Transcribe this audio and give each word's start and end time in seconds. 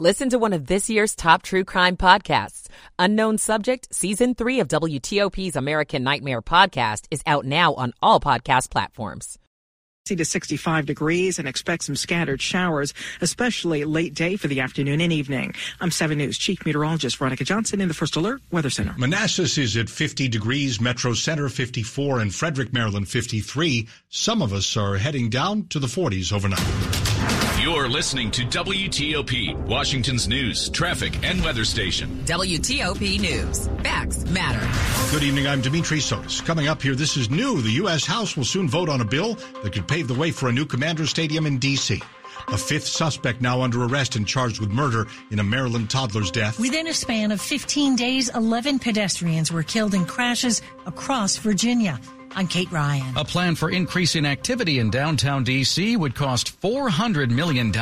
Listen 0.00 0.30
to 0.30 0.38
one 0.38 0.54
of 0.54 0.66
this 0.66 0.88
year's 0.88 1.14
top 1.14 1.42
true 1.42 1.62
crime 1.62 1.94
podcasts. 1.94 2.68
Unknown 2.98 3.36
Subject, 3.36 3.86
Season 3.94 4.34
3 4.34 4.60
of 4.60 4.68
WTOP's 4.68 5.56
American 5.56 6.02
Nightmare 6.02 6.40
podcast 6.40 7.04
is 7.10 7.22
out 7.26 7.44
now 7.44 7.74
on 7.74 7.92
all 8.00 8.18
podcast 8.18 8.70
platforms. 8.70 9.38
to 10.06 10.24
65 10.24 10.86
degrees 10.86 11.38
and 11.38 11.46
expect 11.46 11.84
some 11.84 11.96
scattered 11.96 12.40
showers, 12.40 12.94
especially 13.20 13.84
late 13.84 14.14
day 14.14 14.36
for 14.36 14.48
the 14.48 14.60
afternoon 14.60 15.02
and 15.02 15.12
evening. 15.12 15.52
I'm 15.82 15.90
7 15.90 16.16
News 16.16 16.38
Chief 16.38 16.64
Meteorologist 16.64 17.18
Veronica 17.18 17.44
Johnson 17.44 17.82
in 17.82 17.88
the 17.88 17.92
First 17.92 18.16
Alert 18.16 18.40
Weather 18.50 18.70
Center. 18.70 18.94
Manassas 18.96 19.58
is 19.58 19.76
at 19.76 19.90
50 19.90 20.28
degrees, 20.28 20.80
Metro 20.80 21.12
Center 21.12 21.50
54, 21.50 22.20
and 22.20 22.34
Frederick, 22.34 22.72
Maryland 22.72 23.06
53. 23.06 23.86
Some 24.08 24.40
of 24.40 24.54
us 24.54 24.78
are 24.78 24.96
heading 24.96 25.28
down 25.28 25.66
to 25.68 25.78
the 25.78 25.88
40s 25.88 26.32
overnight. 26.32 27.09
You're 27.70 27.88
listening 27.88 28.32
to 28.32 28.42
WTOP, 28.42 29.54
Washington's 29.54 30.26
news, 30.26 30.68
traffic, 30.70 31.24
and 31.24 31.40
weather 31.44 31.64
station. 31.64 32.10
WTOP 32.24 33.20
News. 33.20 33.68
Facts 33.84 34.24
matter. 34.26 35.12
Good 35.12 35.22
evening. 35.22 35.46
I'm 35.46 35.60
Dimitri 35.60 35.98
Sotis. 35.98 36.44
Coming 36.44 36.66
up 36.66 36.82
here, 36.82 36.96
this 36.96 37.16
is 37.16 37.30
new. 37.30 37.62
The 37.62 37.70
U.S. 37.82 38.04
House 38.04 38.36
will 38.36 38.44
soon 38.44 38.68
vote 38.68 38.88
on 38.88 39.00
a 39.00 39.04
bill 39.04 39.36
that 39.62 39.72
could 39.72 39.86
pave 39.86 40.08
the 40.08 40.14
way 40.14 40.32
for 40.32 40.48
a 40.48 40.52
new 40.52 40.66
commander 40.66 41.06
stadium 41.06 41.46
in 41.46 41.58
D.C. 41.58 42.02
A 42.48 42.58
fifth 42.58 42.88
suspect 42.88 43.40
now 43.40 43.62
under 43.62 43.84
arrest 43.84 44.16
and 44.16 44.26
charged 44.26 44.58
with 44.58 44.70
murder 44.70 45.06
in 45.30 45.38
a 45.38 45.44
Maryland 45.44 45.90
toddler's 45.90 46.32
death. 46.32 46.58
Within 46.58 46.88
a 46.88 46.92
span 46.92 47.30
of 47.30 47.40
15 47.40 47.94
days, 47.94 48.34
11 48.34 48.80
pedestrians 48.80 49.52
were 49.52 49.62
killed 49.62 49.94
in 49.94 50.04
crashes 50.06 50.60
across 50.86 51.36
Virginia. 51.36 52.00
I'm 52.36 52.46
Kate 52.46 52.70
Ryan. 52.70 53.16
A 53.16 53.24
plan 53.24 53.54
for 53.54 53.70
increasing 53.70 54.24
activity 54.24 54.78
in 54.78 54.90
downtown 54.90 55.44
D.C. 55.44 55.96
would 55.96 56.14
cost 56.14 56.60
$400 56.60 57.30
million. 57.30 57.72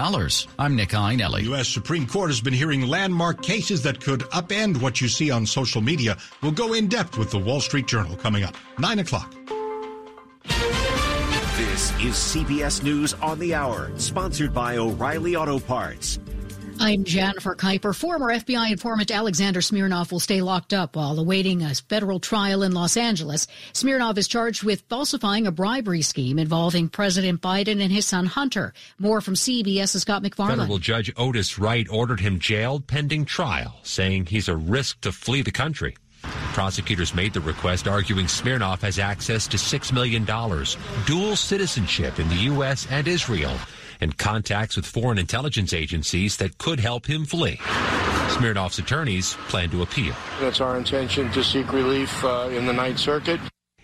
I'm 0.59 0.77
Nick 0.77 0.91
Iannelli. 0.91 1.37
The 1.37 1.43
U.S. 1.51 1.69
Supreme 1.69 2.07
Court 2.07 2.31
has 2.31 2.41
been 2.41 2.55
hearing 2.55 2.83
landmark 2.83 3.43
cases 3.43 3.83
that 3.83 4.01
could 4.01 4.21
upend 4.21 4.81
what 4.81 5.01
you 5.01 5.09
see 5.09 5.31
on 5.31 5.47
social 5.47 5.81
media. 5.81 6.17
We'll 6.43 6.53
go 6.53 6.73
in 6.73 6.89
depth 6.89 7.19
with 7.19 7.31
the 7.31 7.39
Wall 7.39 7.61
Street 7.61 7.87
Journal 7.87 8.17
coming 8.17 8.45
up. 8.45 8.55
9 8.79 8.99
o'clock. 9.01 9.35
This 11.57 11.93
is 12.01 12.15
CBS 12.15 12.83
News 12.83 13.15
on 13.15 13.39
the 13.39 13.55
Hour, 13.55 13.93
sponsored 13.97 14.53
by 14.55 14.79
O'Reilly 14.79 15.37
Auto 15.37 15.59
Parts. 15.59 16.19
I'm 16.81 17.03
Jennifer 17.05 17.57
Keiper. 17.57 17.95
Former 17.95 18.29
FBI 18.29 18.71
informant 18.71 19.11
Alexander 19.11 19.61
Smirnov 19.61 20.13
will 20.13 20.21
stay 20.21 20.43
locked 20.43 20.73
up 20.73 20.95
while 20.95 21.19
awaiting 21.19 21.63
a 21.63 21.75
federal 21.75 22.21
trial 22.21 22.63
in 22.63 22.73
Los 22.73 22.97
Angeles. 22.97 23.49
Smirnov 23.73 24.17
is 24.17 24.29
charged 24.29 24.63
with 24.63 24.85
falsifying 24.89 25.47
a 25.47 25.53
bribery 25.53 26.03
scheme 26.03 26.39
involving 26.39 26.89
President 26.89 27.41
Biden 27.41 27.83
and 27.83 27.91
his 27.91 28.07
son 28.07 28.27
Hunter. 28.27 28.73
More 28.99 29.21
from 29.21 29.35
CBS's 29.35 30.03
Scott 30.03 30.23
MacFarlane. 30.23 30.59
Federal 30.59 30.79
Judge 30.79 31.13
Otis 31.17 31.59
Wright 31.59 31.87
ordered 31.91 32.21
him 32.21 32.39
jailed 32.39 32.87
pending 32.87 33.25
trial, 33.25 33.81
saying 33.83 34.27
he's 34.27 34.49
a 34.49 34.57
risk 34.57 35.01
to 35.01 35.11
flee 35.11 35.43
the 35.43 35.51
country. 35.51 35.97
Prosecutors 36.53 37.15
made 37.15 37.33
the 37.33 37.41
request 37.41 37.89
arguing 37.89 38.29
Smirnov 38.29 38.83
has 38.83 38.99
access 38.99 39.47
to 39.49 39.57
$6 39.57 39.93
million, 39.93 40.25
dual 41.07 41.37
citizenship 41.37 42.19
in 42.19 42.29
the 42.29 42.37
U.S. 42.53 42.87
and 42.91 43.07
Israel, 43.07 43.55
and 44.01 44.17
contacts 44.17 44.77
with 44.77 44.87
foreign 44.87 45.19
intelligence 45.19 45.73
agencies 45.73 46.37
that 46.37 46.59
could 46.59 46.81
help 46.81 47.07
him 47.07 47.25
flee. 47.25 47.59
Smirnov's 48.29 48.79
attorneys 48.79 49.35
plan 49.49 49.71
to 49.71 49.83
appeal. 49.83 50.15
It's 50.41 50.61
our 50.61 50.77
intention 50.77 51.31
to 51.33 51.43
seek 51.43 51.73
relief 51.73 52.25
uh, 52.25 52.49
in 52.51 52.67
the 52.67 52.73
Ninth 52.73 52.99
Circuit. 52.99 53.41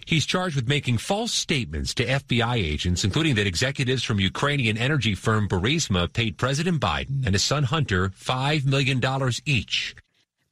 He's 0.07 0.27
charged 0.27 0.57
with 0.57 0.69
making 0.69 0.99
false 0.99 1.33
statements 1.33 1.95
to 1.95 2.05
FBI 2.05 2.57
agents, 2.57 3.05
including 3.05 3.37
that 3.37 3.47
executives 3.47 4.03
from 4.03 4.21
Ukrainian 4.21 4.77
energy 4.77 5.15
firm 5.15 5.49
Burisma 5.49 6.13
paid 6.13 6.37
President 6.37 6.81
Biden 6.81 7.25
and 7.25 7.35
his 7.35 7.43
son 7.43 7.65
Hunter 7.65 8.11
$5 8.11 8.67
million 8.67 9.01
each. 9.47 9.97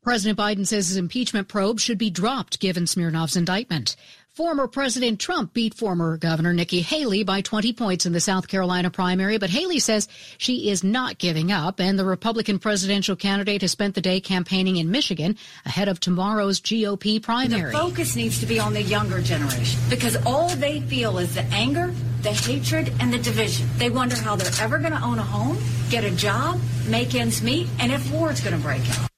President 0.02 0.36
Biden 0.36 0.66
says 0.66 0.88
his 0.88 0.96
impeachment 0.96 1.46
probe 1.46 1.78
should 1.78 1.98
be 1.98 2.10
dropped 2.10 2.58
given 2.58 2.86
Smirnov's 2.86 3.36
indictment. 3.36 3.94
Former 4.34 4.66
President 4.66 5.20
Trump 5.20 5.52
beat 5.52 5.74
former 5.74 6.16
Governor 6.16 6.52
Nikki 6.52 6.80
Haley 6.80 7.22
by 7.22 7.40
20 7.40 7.72
points 7.74 8.04
in 8.04 8.12
the 8.12 8.18
South 8.18 8.48
Carolina 8.48 8.90
primary, 8.90 9.38
but 9.38 9.50
Haley 9.50 9.78
says 9.78 10.08
she 10.38 10.70
is 10.70 10.82
not 10.82 11.18
giving 11.18 11.52
up, 11.52 11.78
and 11.78 11.96
the 11.96 12.04
Republican 12.04 12.58
presidential 12.58 13.14
candidate 13.14 13.60
has 13.60 13.70
spent 13.70 13.94
the 13.94 14.00
day 14.00 14.20
campaigning 14.20 14.78
in 14.78 14.90
Michigan 14.90 15.36
ahead 15.66 15.86
of 15.86 16.00
tomorrow's 16.00 16.60
GOP 16.60 17.22
primary. 17.22 17.70
The 17.70 17.78
focus 17.78 18.16
needs 18.16 18.40
to 18.40 18.46
be 18.46 18.58
on 18.58 18.72
the 18.72 18.82
younger 18.82 19.20
generation 19.20 19.78
because 19.88 20.16
all 20.26 20.48
they 20.48 20.80
feel 20.80 21.18
is 21.18 21.34
the 21.34 21.44
anger, 21.52 21.94
the 22.22 22.32
hatred, 22.32 22.92
and 22.98 23.12
the 23.12 23.18
division. 23.18 23.68
They 23.76 23.90
wonder 23.90 24.16
how 24.16 24.34
they're 24.34 24.64
ever 24.64 24.78
going 24.78 24.92
to 24.92 25.02
own 25.04 25.20
a 25.20 25.22
home, 25.22 25.58
get 25.90 26.02
a 26.02 26.10
job, 26.10 26.58
make 26.88 27.14
ends 27.14 27.40
meet, 27.40 27.68
and 27.78 27.92
if 27.92 28.10
war 28.10 28.32
is 28.32 28.40
going 28.40 28.56
to 28.56 28.62
break 28.62 28.82
out. 28.98 29.11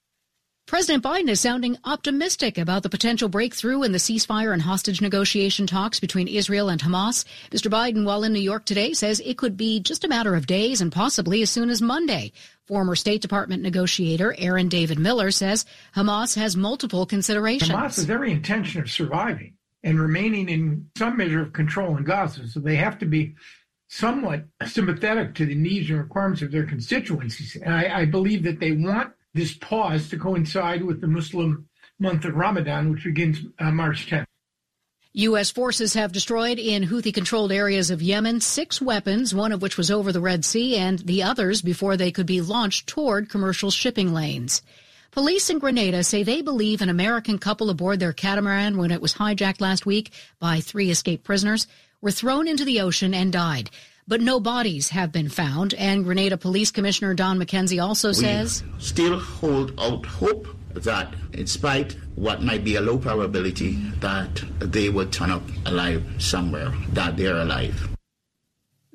President 0.66 1.04
Biden 1.04 1.28
is 1.28 1.40
sounding 1.40 1.76
optimistic 1.84 2.56
about 2.56 2.82
the 2.82 2.88
potential 2.88 3.28
breakthrough 3.28 3.82
in 3.82 3.92
the 3.92 3.98
ceasefire 3.98 4.50
and 4.50 4.62
hostage 4.62 5.02
negotiation 5.02 5.66
talks 5.66 6.00
between 6.00 6.26
Israel 6.26 6.70
and 6.70 6.80
Hamas. 6.80 7.26
Mr. 7.50 7.70
Biden, 7.70 8.06
while 8.06 8.24
in 8.24 8.32
New 8.32 8.40
York 8.40 8.64
today, 8.64 8.94
says 8.94 9.20
it 9.20 9.36
could 9.36 9.58
be 9.58 9.78
just 9.78 10.04
a 10.04 10.08
matter 10.08 10.34
of 10.34 10.46
days 10.46 10.80
and 10.80 10.90
possibly 10.90 11.42
as 11.42 11.50
soon 11.50 11.68
as 11.68 11.82
Monday. 11.82 12.32
Former 12.66 12.96
State 12.96 13.20
Department 13.20 13.62
negotiator 13.62 14.34
Aaron 14.38 14.70
David 14.70 14.98
Miller 14.98 15.30
says 15.30 15.66
Hamas 15.94 16.34
has 16.34 16.56
multiple 16.56 17.04
considerations. 17.04 17.70
Hamas 17.70 17.96
has 17.96 18.08
every 18.08 18.32
intention 18.32 18.80
of 18.80 18.90
surviving 18.90 19.52
and 19.82 20.00
remaining 20.00 20.48
in 20.48 20.88
some 20.96 21.18
measure 21.18 21.42
of 21.42 21.52
control 21.52 21.94
in 21.98 22.04
Gaza, 22.04 22.48
so 22.48 22.58
they 22.58 22.76
have 22.76 22.98
to 23.00 23.06
be 23.06 23.34
somewhat 23.88 24.46
sympathetic 24.64 25.34
to 25.34 25.44
the 25.44 25.54
needs 25.54 25.90
and 25.90 25.98
requirements 25.98 26.40
of 26.40 26.50
their 26.52 26.64
constituencies. 26.64 27.54
And 27.54 27.74
I, 27.74 28.00
I 28.00 28.04
believe 28.06 28.44
that 28.44 28.60
they 28.60 28.72
want 28.72 29.12
this 29.34 29.54
pause 29.54 30.08
to 30.08 30.18
coincide 30.18 30.82
with 30.82 31.00
the 31.00 31.06
Muslim 31.06 31.68
month 31.98 32.24
of 32.24 32.34
Ramadan, 32.34 32.90
which 32.90 33.04
begins 33.04 33.38
uh, 33.58 33.70
March 33.70 34.06
10th. 34.08 34.26
U.S. 35.16 35.52
forces 35.52 35.94
have 35.94 36.10
destroyed 36.10 36.58
in 36.58 36.82
Houthi 36.82 37.14
controlled 37.14 37.52
areas 37.52 37.90
of 37.90 38.02
Yemen 38.02 38.40
six 38.40 38.80
weapons, 38.80 39.32
one 39.32 39.52
of 39.52 39.62
which 39.62 39.76
was 39.76 39.90
over 39.90 40.10
the 40.10 40.20
Red 40.20 40.44
Sea, 40.44 40.76
and 40.76 40.98
the 40.98 41.22
others 41.22 41.62
before 41.62 41.96
they 41.96 42.10
could 42.10 42.26
be 42.26 42.40
launched 42.40 42.88
toward 42.88 43.28
commercial 43.30 43.70
shipping 43.70 44.12
lanes. 44.12 44.60
Police 45.12 45.50
in 45.50 45.60
Grenada 45.60 46.02
say 46.02 46.24
they 46.24 46.42
believe 46.42 46.82
an 46.82 46.88
American 46.88 47.38
couple 47.38 47.70
aboard 47.70 48.00
their 48.00 48.12
catamaran 48.12 48.76
when 48.76 48.90
it 48.90 49.00
was 49.00 49.14
hijacked 49.14 49.60
last 49.60 49.86
week 49.86 50.10
by 50.40 50.58
three 50.58 50.90
escaped 50.90 51.22
prisoners 51.22 51.68
were 52.00 52.10
thrown 52.10 52.48
into 52.48 52.64
the 52.64 52.80
ocean 52.80 53.14
and 53.14 53.32
died 53.32 53.70
but 54.06 54.20
no 54.20 54.40
bodies 54.40 54.88
have 54.90 55.12
been 55.12 55.28
found. 55.28 55.74
And 55.74 56.04
Grenada 56.04 56.36
Police 56.36 56.70
Commissioner 56.70 57.14
Don 57.14 57.38
McKenzie 57.38 57.82
also 57.82 58.08
we 58.08 58.14
says 58.14 58.62
still 58.78 59.18
hold 59.18 59.78
out 59.78 60.04
hope 60.06 60.46
that 60.74 61.14
in 61.32 61.46
spite 61.46 61.96
what 62.16 62.42
might 62.42 62.64
be 62.64 62.76
a 62.76 62.80
low 62.80 62.98
probability 62.98 63.74
that 64.00 64.42
they 64.58 64.88
would 64.88 65.12
turn 65.12 65.30
up 65.30 65.42
alive 65.66 66.04
somewhere, 66.18 66.72
that 66.92 67.16
they're 67.16 67.36
alive. 67.36 67.88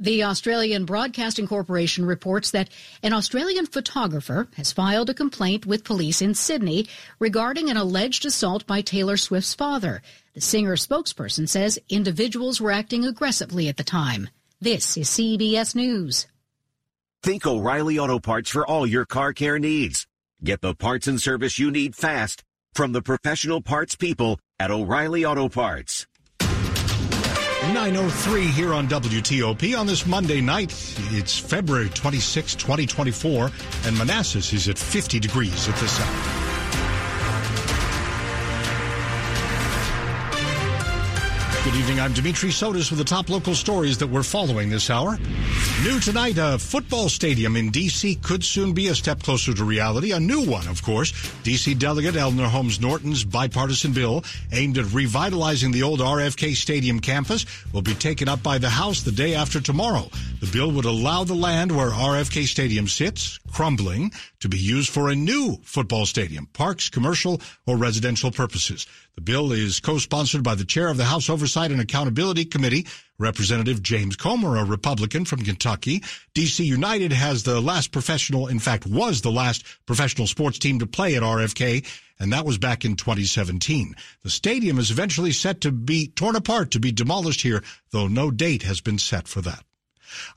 The 0.01 0.23
Australian 0.23 0.85
Broadcasting 0.85 1.45
Corporation 1.45 2.06
reports 2.06 2.51
that 2.51 2.69
an 3.03 3.11
Australian 3.11 3.65
photographer 3.65 4.47
has 4.56 4.71
filed 4.71 5.09
a 5.09 5.13
complaint 5.13 5.65
with 5.65 5.83
police 5.83 6.21
in 6.21 6.35
Sydney 6.35 6.88
regarding 7.19 7.69
an 7.69 7.75
alleged 7.75 8.25
assault 8.25 8.65
by 8.65 8.79
Taylor 8.79 9.17
Swift's 9.17 9.53
father. 9.53 10.01
The 10.35 10.41
singer 10.41 10.77
spokesperson 10.77 11.50
says 11.50 11.79
individuals 11.89 12.61
were 12.61 12.71
acting 12.71 13.03
aggressively 13.03 13.67
at 13.67 13.75
the 13.75 13.83
time. 13.83 14.29
This 14.61 14.97
is 14.97 15.07
CBS 15.07 15.73
News. 15.73 16.27
Think 17.23 17.47
O'Reilly 17.47 17.97
Auto 17.97 18.19
Parts 18.19 18.50
for 18.50 18.67
all 18.67 18.85
your 18.85 19.06
car 19.06 19.31
care 19.31 19.57
needs. 19.57 20.06
Get 20.44 20.59
the 20.59 20.75
parts 20.75 21.07
and 21.07 21.21
service 21.21 21.57
you 21.57 21.71
need 21.71 21.95
fast 21.95 22.44
from 22.73 22.91
the 22.91 23.01
professional 23.01 23.61
parts 23.61 23.95
people 23.95 24.38
at 24.59 24.69
O'Reilly 24.69 25.23
Auto 25.23 25.47
Parts. 25.47 26.07
903 26.41 28.47
here 28.47 28.73
on 28.73 28.89
WTOP 28.89 29.79
on 29.79 29.88
this 29.88 30.06
Monday 30.06 30.41
night. 30.41 30.73
It's 31.11 31.39
February 31.39 31.88
26, 31.88 32.56
2024, 32.56 33.51
and 33.85 33.97
Manassas 33.97 34.51
is 34.51 34.67
at 34.67 34.77
50 34.77 35.21
degrees 35.21 35.69
at 35.69 35.75
this 35.77 36.01
hour. 36.01 36.49
Good 41.69 41.81
evening. 41.81 42.00
I'm 42.00 42.13
Dimitri 42.13 42.50
Sotis 42.50 42.89
with 42.89 42.98
the 42.98 43.06
top 43.06 43.30
local 43.30 43.54
stories 43.54 44.00
that 44.00 44.07
we're 44.07 44.24
following 44.24 44.71
this 44.71 44.89
hour. 44.89 45.19
New 45.83 46.00
tonight, 46.00 46.38
a 46.39 46.57
football 46.57 47.10
stadium 47.10 47.56
in 47.56 47.69
D.C. 47.69 48.16
could 48.16 48.44
soon 48.44 48.74
be 48.74 48.88
a 48.88 48.95
step 48.95 49.21
closer 49.21 49.54
to 49.54 49.63
reality. 49.63 50.12
A 50.12 50.19
new 50.19 50.44
one, 50.50 50.68
of 50.68 50.81
course. 50.81 51.13
D.C. 51.44 51.75
Delegate 51.75 52.16
Eleanor 52.16 52.48
Holmes 52.48 52.81
Norton's 52.81 53.24
bipartisan 53.24 53.94
bill 53.94 54.24
aimed 54.51 54.80
at 54.80 54.92
revitalizing 54.92 55.69
the 55.71 55.83
old 55.83 56.00
RFK 56.00 56.56
Stadium 56.56 57.00
campus 57.00 57.45
will 57.71 57.83
be 57.83 57.94
taken 57.94 58.27
up 58.27 58.42
by 58.42 58.57
the 58.57 58.69
House 58.69 59.04
the 59.04 59.12
day 59.12 59.36
after 59.36 59.62
tomorrow. 59.62 60.10
The 60.39 60.50
bill 60.51 60.71
would 60.71 60.86
allow 60.86 61.24
the 61.24 61.36
land 61.36 61.71
where 61.71 61.92
RFK 61.92 62.45
Stadium 62.48 62.88
sits, 62.88 63.38
crumbling, 63.54 64.12
to 64.39 64.50
be 64.50 64.57
used 64.57 64.89
for 64.89 65.10
a 65.10 65.16
new 65.16 65.60
football 65.62 66.07
stadium, 66.07 66.48
parks, 66.48 66.89
commercial, 66.89 67.39
or 67.68 67.77
residential 67.77 68.31
purposes. 68.31 68.88
The 69.15 69.21
bill 69.21 69.51
is 69.51 69.79
co-sponsored 69.79 70.44
by 70.44 70.56
the 70.56 70.65
chair 70.65 70.88
of 70.88 70.97
the 70.97 71.06
House 71.06 71.29
Oversight 71.29 71.71
and 71.71 71.81
Accountability 71.81 72.45
Committee, 72.45 72.88
Representative 73.17 73.83
James 73.83 74.15
Comer, 74.15 74.56
a 74.56 74.63
Republican 74.63 75.25
from 75.25 75.44
Kentucky. 75.44 76.00
DC 76.33 76.63
United 76.63 77.11
has 77.11 77.44
the 77.44 77.59
last 77.59 77.91
professional, 77.91 78.47
in 78.47 78.59
fact, 78.59 78.85
was 78.85 79.21
the 79.21 79.31
last 79.31 79.65
professional 79.85 80.25
sports 80.25 80.57
team 80.57 80.79
to 80.79 80.88
play 80.88 81.15
at 81.15 81.23
RFK, 81.23 81.85
and 82.19 82.31
that 82.31 82.45
was 82.45 82.57
back 82.57 82.85
in 82.85 82.95
2017. 82.95 83.95
The 84.23 84.29
stadium 84.29 84.79
is 84.79 84.91
eventually 84.91 85.31
set 85.31 85.61
to 85.61 85.71
be 85.71 86.07
torn 86.07 86.35
apart 86.35 86.71
to 86.71 86.79
be 86.79 86.91
demolished 86.91 87.41
here, 87.41 87.63
though 87.91 88.07
no 88.07 88.31
date 88.31 88.63
has 88.63 88.79
been 88.79 89.00
set 89.00 89.27
for 89.27 89.41
that. 89.41 89.63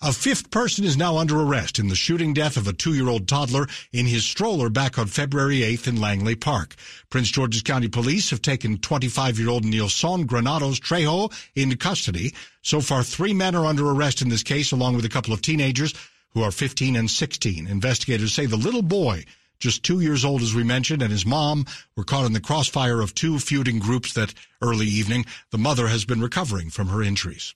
A 0.00 0.12
fifth 0.12 0.50
person 0.50 0.84
is 0.84 0.96
now 0.96 1.16
under 1.16 1.40
arrest 1.40 1.78
in 1.78 1.88
the 1.88 1.94
shooting 1.94 2.34
death 2.34 2.56
of 2.56 2.66
a 2.66 2.72
two-year-old 2.72 3.28
toddler 3.28 3.66
in 3.92 4.06
his 4.06 4.24
stroller 4.24 4.68
back 4.68 4.98
on 4.98 5.06
February 5.06 5.60
8th 5.60 5.88
in 5.88 6.00
Langley 6.00 6.34
Park. 6.34 6.74
Prince 7.10 7.30
George's 7.30 7.62
County 7.62 7.88
Police 7.88 8.30
have 8.30 8.42
taken 8.42 8.78
25-year-old 8.78 9.64
Nilson 9.64 10.26
Granados 10.26 10.80
Trejo 10.80 11.32
into 11.54 11.76
custody. 11.76 12.34
So 12.62 12.80
far, 12.80 13.02
three 13.02 13.34
men 13.34 13.54
are 13.54 13.66
under 13.66 13.88
arrest 13.90 14.22
in 14.22 14.28
this 14.28 14.42
case, 14.42 14.72
along 14.72 14.96
with 14.96 15.04
a 15.04 15.10
couple 15.10 15.32
of 15.32 15.42
teenagers 15.42 15.94
who 16.34 16.42
are 16.42 16.50
15 16.50 16.96
and 16.96 17.10
16. 17.10 17.66
Investigators 17.66 18.32
say 18.32 18.46
the 18.46 18.56
little 18.56 18.82
boy 18.82 19.24
just 19.62 19.84
two 19.84 20.00
years 20.00 20.24
old, 20.24 20.42
as 20.42 20.54
we 20.54 20.64
mentioned, 20.64 21.02
and 21.02 21.12
his 21.12 21.24
mom 21.24 21.64
were 21.96 22.04
caught 22.04 22.26
in 22.26 22.32
the 22.32 22.40
crossfire 22.40 23.00
of 23.00 23.14
two 23.14 23.38
feuding 23.38 23.78
groups 23.78 24.12
that 24.14 24.34
early 24.60 24.86
evening. 24.86 25.24
The 25.50 25.58
mother 25.58 25.86
has 25.86 26.04
been 26.04 26.20
recovering 26.20 26.68
from 26.68 26.88
her 26.88 27.00
injuries. 27.00 27.54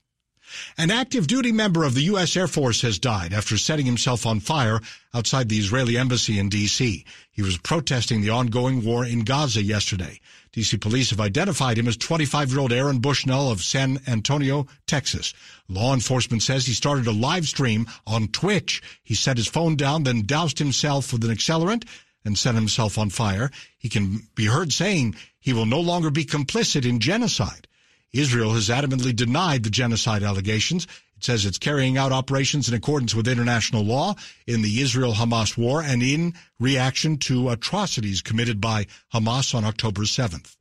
An 0.79 0.91
active 0.91 1.26
duty 1.26 1.53
member 1.53 1.85
of 1.85 1.94
the 1.94 2.03
U.S. 2.03 2.37
Air 2.37 2.49
Force 2.49 2.82
has 2.82 2.99
died 2.99 3.32
after 3.32 3.56
setting 3.56 3.87
himself 3.87 4.26
on 4.26 4.41
fire 4.41 4.81
outside 5.14 5.49
the 5.49 5.58
Israeli 5.58 5.97
embassy 5.97 6.38
in 6.38 6.49
D.C. 6.49 7.05
He 7.31 7.43
was 7.43 7.58
protesting 7.58 8.20
the 8.20 8.31
ongoing 8.31 8.85
war 8.85 9.05
in 9.05 9.25
Gaza 9.25 9.62
yesterday. 9.62 10.20
D.C. 10.53 10.79
police 10.79 11.11
have 11.11 11.20
identified 11.20 11.76
him 11.76 11.87
as 11.87 11.99
25-year-old 11.99 12.73
Aaron 12.73 12.99
Bushnell 12.99 13.50
of 13.50 13.61
San 13.61 14.00
Antonio, 14.06 14.67
Texas. 14.87 15.35
Law 15.69 15.93
enforcement 15.93 16.43
says 16.43 16.64
he 16.64 16.73
started 16.73 17.06
a 17.06 17.12
live 17.12 17.47
stream 17.47 17.87
on 18.06 18.29
Twitch. 18.29 18.82
He 19.02 19.14
set 19.14 19.37
his 19.37 19.49
phone 19.49 19.76
down, 19.76 20.05
then 20.05 20.25
doused 20.25 20.59
himself 20.59 21.12
with 21.12 21.25
an 21.25 21.31
accelerant 21.31 21.85
and 22.25 22.38
set 22.38 22.55
himself 22.55 22.97
on 22.99 23.11
fire. 23.11 23.50
He 23.79 23.88
can 23.88 24.26
be 24.35 24.47
heard 24.47 24.73
saying 24.73 25.17
he 25.38 25.52
will 25.52 25.67
no 25.67 25.81
longer 25.81 26.11
be 26.11 26.25
complicit 26.25 26.88
in 26.88 27.00
genocide. 27.00 27.65
Israel 28.12 28.55
has 28.55 28.69
adamantly 28.69 29.14
denied 29.14 29.62
the 29.62 29.70
genocide 29.70 30.23
allegations. 30.23 30.87
It 31.17 31.25
says 31.25 31.47
it's 31.47 31.58
carrying 31.58 31.97
out 31.97 32.12
operations 32.12 32.69
in 32.69 32.75
accordance 32.75 33.14
with 33.14 33.29
international 33.29 33.85
law 33.85 34.14
in 34.47 34.62
the 34.62 34.81
Israel-Hamas 34.81 35.56
war 35.56 35.82
and 35.82 36.03
in 36.03 36.35
reaction 36.61 37.17
to 37.19 37.50
atrocities 37.50 38.23
committed 38.23 38.61
by 38.61 38.87
Hamas 39.12 39.55
on 39.55 39.64
October 39.64 40.03
7th. 40.03 40.56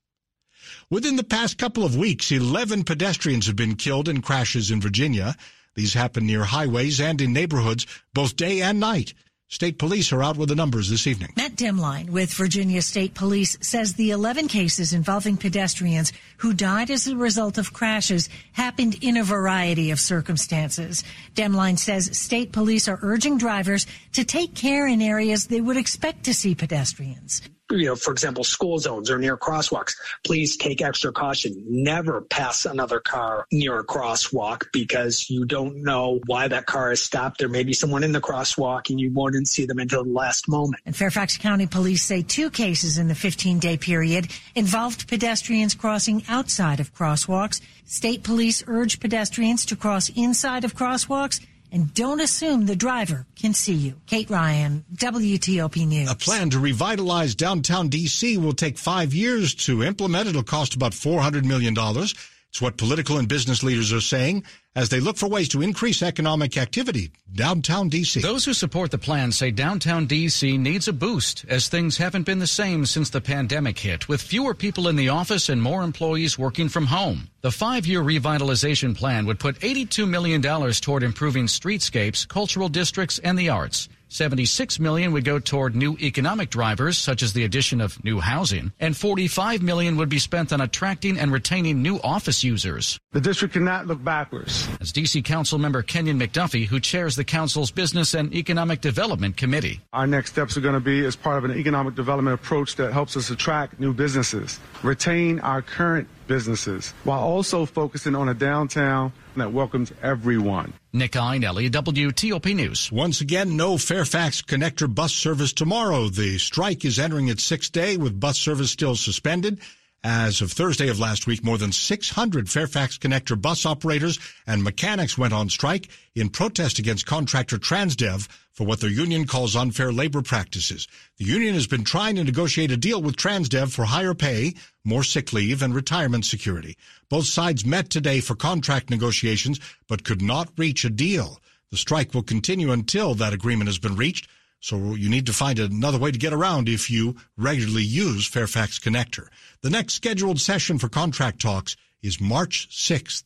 Within 0.90 1.16
the 1.16 1.24
past 1.24 1.58
couple 1.58 1.84
of 1.84 1.98
weeks, 1.98 2.32
11 2.32 2.84
pedestrians 2.84 3.48
have 3.48 3.56
been 3.56 3.76
killed 3.76 4.08
in 4.08 4.22
crashes 4.22 4.72
in 4.72 4.80
Virginia. 4.80 5.36
These 5.74 5.94
happen 5.94 6.26
near 6.26 6.44
highways 6.44 7.02
and 7.02 7.20
in 7.20 7.34
neighborhoods, 7.34 7.86
both 8.14 8.36
day 8.36 8.62
and 8.62 8.80
night. 8.80 9.14
State 9.56 9.78
police 9.78 10.12
are 10.12 10.22
out 10.22 10.36
with 10.36 10.50
the 10.50 10.56
numbers 10.56 10.90
this 10.90 11.08
evening. 11.08 11.32
Matt 11.38 11.56
Demline 11.56 12.10
with 12.10 12.34
Virginia 12.34 12.82
State 12.82 13.14
Police 13.14 13.58
says 13.62 13.94
the 13.94 14.12
11 14.12 14.50
cases 14.50 14.92
involving 14.92 15.38
pedestrians 15.38 16.12
who 16.40 16.54
died 16.54 16.92
as 16.92 17.08
a 17.08 17.16
result 17.16 17.58
of 17.58 17.72
crashes 17.72 18.28
happened 18.52 19.02
in 19.02 19.16
a 19.16 19.24
variety 19.24 19.92
of 19.92 20.00
circumstances. 20.02 21.06
Demline 21.36 21.80
says 21.80 22.20
state 22.20 22.52
police 22.52 22.90
are 22.90 23.00
urging 23.02 23.38
drivers 23.38 23.88
to 24.12 24.26
take 24.26 24.56
care 24.56 24.88
in 24.88 25.02
areas 25.02 25.48
they 25.48 25.62
would 25.62 25.78
expect 25.78 26.26
to 26.26 26.34
see 26.34 26.54
pedestrians 26.54 27.42
you 27.72 27.86
know, 27.86 27.96
for 27.96 28.12
example, 28.12 28.44
school 28.44 28.78
zones 28.78 29.10
or 29.10 29.18
near 29.18 29.38
crosswalks, 29.38 29.96
please 30.24 30.58
take 30.58 30.82
extra 30.82 31.12
caution. 31.12 31.64
Never 31.68 32.22
pass 32.22 32.66
another 32.66 33.00
car 33.00 33.48
near 33.52 33.80
a 33.80 33.86
crosswalk 33.86 34.68
because 34.72 35.30
you 35.30 35.46
don't 35.46 35.84
know 35.84 36.20
why 36.26 36.48
that 36.48 36.66
car 36.66 36.92
is 36.92 37.04
stopped. 37.04 37.40
There 37.40 37.50
may 37.50 37.64
be 37.64 37.74
someone 37.74 38.04
in 38.04 38.12
the 38.12 38.22
crosswalk 38.22 38.90
and 38.90 39.00
you 39.00 39.12
wouldn't 39.12 39.48
see 39.48 39.66
them 39.66 39.80
until 39.80 40.04
the 40.04 40.12
last 40.12 40.48
moment. 40.48 40.84
And 40.86 40.96
Fairfax 40.96 41.38
County 41.38 41.68
police 41.68 42.04
say 42.04 42.22
two 42.22 42.50
cases 42.50 42.98
in 42.98 43.08
the 43.08 43.16
15 43.16 43.60
day 43.60 43.78
period 43.78 44.28
involved 44.54 45.08
pedestrians 45.08 45.74
crossing 45.76 46.24
outside 46.28 46.80
of 46.80 46.94
crosswalks. 46.94 47.62
State 47.86 48.24
police 48.24 48.64
urge 48.68 49.00
pedestrians 49.00 49.66
to 49.66 49.76
cross 49.76 50.10
inside 50.10 50.64
of 50.64 50.76
crosswalks 50.76 51.40
and 51.76 51.94
don't 51.94 52.22
assume 52.22 52.66
the 52.66 52.76
driver 52.76 53.28
can 53.36 53.54
see 53.54 53.74
you. 53.74 54.00
Kate 54.08 54.30
Ryan, 54.30 54.86
WTOP 54.96 55.86
News. 55.86 56.10
A 56.10 56.16
plan 56.16 56.50
to 56.52 56.60
revitalize 56.60 57.36
downtown 57.36 57.90
D.C. 57.90 58.38
will 58.38 58.54
take 58.54 58.78
five 58.78 59.14
years 59.14 59.54
to 59.66 59.84
implement. 59.84 60.30
It'll 60.30 60.42
cost 60.42 60.74
about 60.74 60.94
$400 60.94 61.44
million. 61.44 61.76
It's 61.78 62.62
what 62.62 62.78
political 62.78 63.18
and 63.18 63.28
business 63.28 63.62
leaders 63.62 63.92
are 63.92 64.00
saying 64.00 64.46
as 64.76 64.90
they 64.90 65.00
look 65.00 65.18
for 65.18 65.28
ways 65.28 65.50
to 65.50 65.62
increase 65.62 66.02
economic 66.02 66.58
activity 66.58 67.12
downtown 67.34 67.90
D.C. 67.90 68.22
Those 68.22 68.46
who 68.46 68.54
support 68.54 68.92
the 68.92 68.98
plan 68.98 69.32
say 69.32 69.52
downtown 69.52 70.06
D.C. 70.06 70.58
needs 70.58 70.88
a 70.88 70.94
boost 70.94 71.46
as 71.50 71.68
things 71.68 71.98
haven't 71.98 72.24
been 72.24 72.40
the 72.40 72.48
same 72.48 72.86
since 72.86 73.10
the 73.10 73.22
pandemic 73.22 73.78
hit, 73.78 74.08
with 74.08 74.22
fewer 74.22 74.54
people 74.54 74.88
in 74.88 74.96
the 74.96 75.10
office 75.10 75.50
and 75.50 75.62
more 75.62 75.84
employees 75.84 76.40
working 76.40 76.70
from 76.70 76.86
home. 76.86 77.30
The 77.42 77.52
five-year 77.52 78.02
revitalization 78.02 78.96
plan 78.96 79.26
would 79.26 79.40
put 79.40 79.60
$82 79.60 80.08
million 80.08 80.42
toward 80.42 81.04
improving 81.04 81.48
streetscapes, 81.48 82.28
cultural 82.28 82.70
districts, 82.70 83.20
and 83.20 83.38
the 83.38 83.50
arts. 83.50 83.90
76 84.08 84.80
million 84.80 85.12
would 85.14 85.26
go 85.26 85.40
toward 85.40 85.76
new 85.76 85.98
economic 86.02 86.50
drivers 86.50 86.98
such 86.98 87.24
as 87.24 87.34
the 87.34 87.44
addition 87.44 87.82
of 87.82 88.04
new 88.04 88.20
housing 88.20 88.72
and 88.80 88.96
45 88.96 89.62
million 89.62 89.98
would 89.98 90.10
be 90.10 90.20
spent 90.20 90.54
on 90.54 90.62
attracting 90.62 91.18
and 91.18 91.32
retaining 91.32 91.82
new 91.82 92.00
office 92.04 92.44
users. 92.44 93.00
The 93.12 93.22
district 93.22 93.54
cannot 93.54 93.88
look 93.88 94.04
backwards. 94.04 94.68
As 94.80 94.92
DC 94.92 95.24
Council 95.24 95.58
member 95.58 95.82
Kenyon 95.82 96.20
McDuffie 96.20 96.66
who 96.66 96.80
chairs 96.80 97.16
the 97.16 97.24
council's 97.24 97.72
business 97.72 98.14
and 98.14 98.34
economic 98.34 98.82
development 98.82 99.38
committee. 99.38 99.82
Our 99.94 100.08
next 100.08 100.32
steps 100.32 100.58
are 100.58 100.62
going 100.62 100.74
to 100.74 100.80
be 100.80 101.06
as 101.06 101.16
part 101.16 101.38
of 101.38 101.46
an 101.50 101.58
economic 101.58 101.96
development 101.96 102.34
approach 102.36 102.76
that 102.76 102.94
helps 102.94 103.18
us 103.18 103.30
attract 103.30 103.80
new 103.80 103.94
businesses, 103.94 104.60
retain 104.84 105.40
our 105.40 105.62
current 105.62 106.08
businesses 106.28 106.94
while 107.04 107.20
also 107.20 107.66
focusing 107.66 108.16
on 108.16 108.30
a 108.30 108.34
downtown 108.34 109.14
that 109.40 109.54
welcomes 109.54 109.92
everyone. 110.02 110.74
Nick 110.94 111.14
Iannelli, 111.14 111.70
WTOP 111.70 112.56
News. 112.56 112.92
Once 112.92 113.22
again, 113.22 113.58
no 113.58 113.78
Fairfax 113.78 114.42
Connector 114.42 114.94
bus 114.94 115.14
service 115.14 115.54
tomorrow. 115.54 116.10
The 116.10 116.38
strike 116.38 116.86
is 116.86 117.00
entering 117.00 117.28
its 117.28 117.44
sixth 117.44 117.72
day 117.72 117.98
with 117.98 118.20
bus 118.20 118.38
service 118.38 118.72
still 118.72 118.96
suspended. 118.96 119.60
As 120.08 120.40
of 120.40 120.52
Thursday 120.52 120.88
of 120.90 121.00
last 121.00 121.26
week, 121.26 121.44
more 121.44 121.58
than 121.58 121.72
600 121.72 122.48
Fairfax 122.48 123.00
Connector 123.00 123.42
bus 123.42 123.66
operators 123.66 124.20
and 124.46 124.64
mechanics 124.64 125.18
went 125.18 125.34
on 125.34 125.50
strike 125.50 125.90
in 126.14 126.30
protest 126.30 126.78
against 126.78 127.08
contractor 127.08 127.58
Transdev 127.58 128.28
for 128.52 128.68
what 128.68 128.82
their 128.82 128.90
union 128.92 129.26
calls 129.26 129.56
unfair 129.56 129.92
labor 129.92 130.22
practices. 130.22 130.88
The 131.18 131.26
union 131.26 131.56
has 131.56 131.66
been 131.66 131.84
trying 131.84 132.18
to 132.18 132.24
negotiate 132.24 132.70
a 132.70 132.78
deal 132.78 133.02
with 133.02 133.16
Transdev 133.16 133.74
for 133.74 133.86
higher 133.86 134.14
pay, 134.14 134.54
more 134.84 135.04
sick 135.04 135.34
leave, 135.34 135.64
and 135.64 135.74
retirement 135.74 136.26
security. 136.26 136.78
Both 137.10 137.26
sides 137.26 137.66
met 137.66 137.90
today 137.90 138.20
for 138.20 138.36
contract 138.36 138.92
negotiations, 138.92 139.60
but 139.88 140.04
could 140.04 140.22
not 140.22 140.52
reach 140.56 140.86
a 140.86 140.92
deal. 140.92 141.42
The 141.72 141.78
strike 141.78 142.14
will 142.14 142.22
continue 142.22 142.72
until 142.72 143.16
that 143.16 143.34
agreement 143.34 143.70
has 143.70 143.80
been 143.80 143.96
reached. 143.96 144.28
So 144.66 144.96
you 144.96 145.12
need 145.12 145.28
to 145.28 145.34
find 145.34 145.60
another 145.60 146.00
way 146.00 146.10
to 146.10 146.18
get 146.18 146.34
around 146.34 146.70
if 146.70 146.90
you 146.90 147.18
regularly 147.38 147.84
use 147.84 148.26
Fairfax 148.26 148.80
Connector. 148.80 149.28
The 149.62 149.70
next 149.70 149.94
scheduled 149.94 150.42
session 150.42 150.80
for 150.80 150.90
contract 150.90 151.40
talks 151.40 151.78
is 152.02 152.20
March 152.20 152.68
6th. 152.72 153.26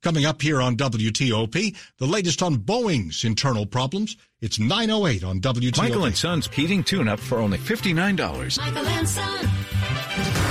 Coming 0.00 0.24
up 0.24 0.40
here 0.40 0.62
on 0.62 0.76
WTOP, 0.76 1.76
the 1.98 2.06
latest 2.06 2.40
on 2.40 2.58
Boeing's 2.58 3.24
internal 3.24 3.66
problems. 3.66 4.16
It's 4.40 4.60
908 4.60 5.24
on 5.24 5.40
WTOP. 5.40 5.78
Michael 5.78 6.04
and 6.04 6.16
Son's 6.16 6.46
heating 6.46 6.84
tune-up 6.84 7.18
for 7.18 7.38
only 7.38 7.58
$59. 7.58 8.58
Michael 8.60 8.86
and 8.86 9.08
Son. 9.08 10.49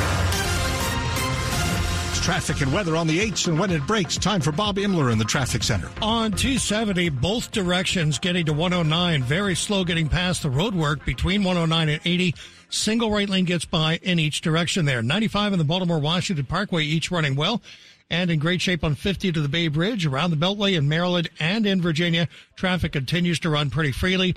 Traffic 2.29 2.62
and 2.62 2.71
weather 2.71 2.95
on 2.95 3.07
the 3.07 3.17
8s 3.17 3.48
and 3.48 3.57
when 3.57 3.71
it 3.71 3.88
breaks. 3.88 4.15
Time 4.15 4.39
for 4.39 4.51
Bob 4.51 4.77
Inman 4.77 5.09
in 5.09 5.17
the 5.17 5.25
traffic 5.25 5.63
center. 5.63 5.89
On 6.00 6.29
270, 6.29 7.09
both 7.09 7.51
directions 7.51 8.19
getting 8.19 8.45
to 8.45 8.53
109. 8.53 9.24
Very 9.24 9.55
slow 9.55 9.83
getting 9.83 10.07
past 10.07 10.43
the 10.43 10.50
roadwork 10.50 11.03
between 11.05 11.43
109 11.43 11.89
and 11.89 12.00
80. 12.05 12.36
Single 12.69 13.09
right 13.09 13.27
lane 13.27 13.45
gets 13.45 13.65
by 13.65 13.98
in 14.03 14.19
each 14.19 14.41
direction 14.41 14.86
there. 14.86 15.01
95 15.01 15.53
and 15.53 15.59
the 15.59 15.65
Baltimore 15.65 15.98
Washington 15.98 16.45
Parkway, 16.45 16.83
each 16.83 17.09
running 17.09 17.36
well 17.36 17.63
and 18.12 18.29
in 18.29 18.38
great 18.38 18.62
shape 18.62 18.83
on 18.83 18.93
50 18.93 19.31
to 19.31 19.41
the 19.41 19.50
Bay 19.50 19.67
Bridge 19.67 20.05
around 20.05 20.29
the 20.29 20.38
Beltway 20.38 20.77
in 20.77 20.88
Maryland 20.88 21.31
and 21.39 21.65
in 21.65 21.81
Virginia. 21.81 22.27
Traffic 22.55 22.91
continues 22.91 23.39
to 23.39 23.50
run 23.50 23.71
pretty 23.71 23.91
freely. 23.91 24.36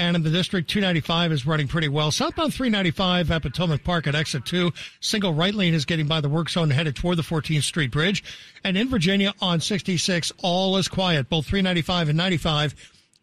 And 0.00 0.16
in 0.16 0.22
the 0.22 0.30
district, 0.30 0.70
295 0.70 1.30
is 1.30 1.46
running 1.46 1.68
pretty 1.68 1.88
well. 1.88 2.10
Southbound 2.10 2.54
395 2.54 3.30
at 3.30 3.42
Potomac 3.42 3.84
Park 3.84 4.06
at 4.06 4.14
exit 4.14 4.46
2. 4.46 4.72
Single 5.00 5.34
right 5.34 5.54
lane 5.54 5.74
is 5.74 5.84
getting 5.84 6.06
by 6.06 6.22
the 6.22 6.28
work 6.30 6.48
zone 6.48 6.70
headed 6.70 6.96
toward 6.96 7.18
the 7.18 7.22
14th 7.22 7.64
Street 7.64 7.90
Bridge. 7.90 8.24
And 8.64 8.78
in 8.78 8.88
Virginia 8.88 9.34
on 9.42 9.60
66, 9.60 10.32
all 10.42 10.78
is 10.78 10.88
quiet. 10.88 11.28
Both 11.28 11.48
395 11.48 12.08
and 12.08 12.16
95, 12.16 12.74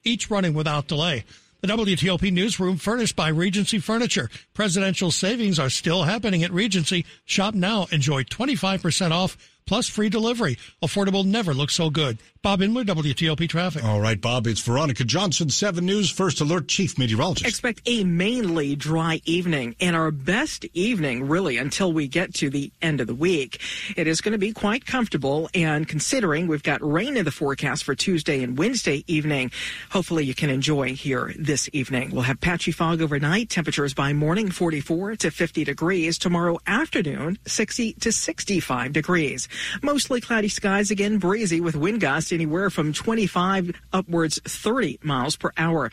each 0.04 0.30
running 0.30 0.54
without 0.54 0.88
delay. 0.88 1.26
The 1.62 1.68
WTOP 1.70 2.32
newsroom 2.32 2.78
furnished 2.78 3.16
by 3.16 3.30
Regency 3.30 3.80
Furniture. 3.80 4.30
Presidential 4.54 5.10
savings 5.10 5.58
are 5.58 5.72
still 5.72 6.04
happening 6.04 6.44
at 6.44 6.54
Regency. 6.54 7.08
Shop 7.26 7.56
now. 7.56 7.88
Enjoy 7.92 8.22
25% 8.22 9.10
off 9.10 9.36
plus 9.66 9.90
free 9.90 10.10
delivery. 10.10 10.60
Affordable 10.84 11.26
never 11.26 11.56
looks 11.56 11.74
so 11.74 11.90
good. 11.90 12.20
Bob 12.48 12.62
Inman, 12.62 12.86
WTOP 12.86 13.50
Traffic. 13.50 13.84
All 13.84 14.00
right, 14.00 14.22
Bob, 14.22 14.48
it's 14.48 14.62
Veronica 14.62 15.04
Johnson, 15.04 15.50
7 15.50 15.86
News 15.86 16.10
First 16.10 16.40
Alert 16.40 16.70
Chief 16.70 16.98
Meteorologist. 16.98 17.46
Expect 17.46 17.82
a 17.86 18.06
mainly 18.06 18.74
dry 18.74 19.20
evening 19.26 19.76
and 19.82 19.98
our 19.98 20.12
best 20.12 20.64
evening, 20.74 21.28
really, 21.28 21.58
until 21.58 21.92
we 21.92 22.08
get 22.08 22.34
to 22.36 22.50
the 22.50 22.72
end 22.82 23.02
of 23.02 23.08
the 23.08 23.14
week. 23.14 23.60
It 23.98 24.08
is 24.08 24.22
going 24.22 24.32
to 24.32 24.38
be 24.38 24.54
quite 24.54 24.86
comfortable, 24.86 25.50
and 25.54 25.90
considering 25.90 26.48
we've 26.48 26.64
got 26.64 26.82
rain 26.82 27.18
in 27.18 27.26
the 27.26 27.32
forecast 27.32 27.84
for 27.84 27.96
Tuesday 27.96 28.42
and 28.42 28.58
Wednesday 28.58 29.04
evening, 29.08 29.52
hopefully 29.90 30.24
you 30.24 30.34
can 30.34 30.50
enjoy 30.50 30.94
here 30.94 31.34
this 31.38 31.70
evening. 31.74 32.12
We'll 32.12 32.22
have 32.22 32.40
patchy 32.40 32.72
fog 32.72 33.02
overnight, 33.02 33.50
temperatures 33.50 33.94
by 33.94 34.14
morning 34.14 34.52
44 34.52 35.18
to 35.18 35.32
50 35.32 35.66
degrees. 35.66 36.18
Tomorrow 36.18 36.60
afternoon, 36.66 37.40
60 37.46 37.92
to 37.96 38.14
65 38.14 38.94
degrees. 38.94 39.50
Mostly 39.82 40.22
cloudy 40.22 40.48
skies 40.48 40.92
again, 40.92 41.18
breezy 41.18 41.60
with 41.60 41.76
wind 41.76 42.00
gusts 42.00 42.37
anywhere 42.38 42.70
from 42.70 42.94
25 42.94 43.72
upwards 43.92 44.40
30 44.46 45.00
miles 45.02 45.36
per 45.36 45.50
hour. 45.58 45.90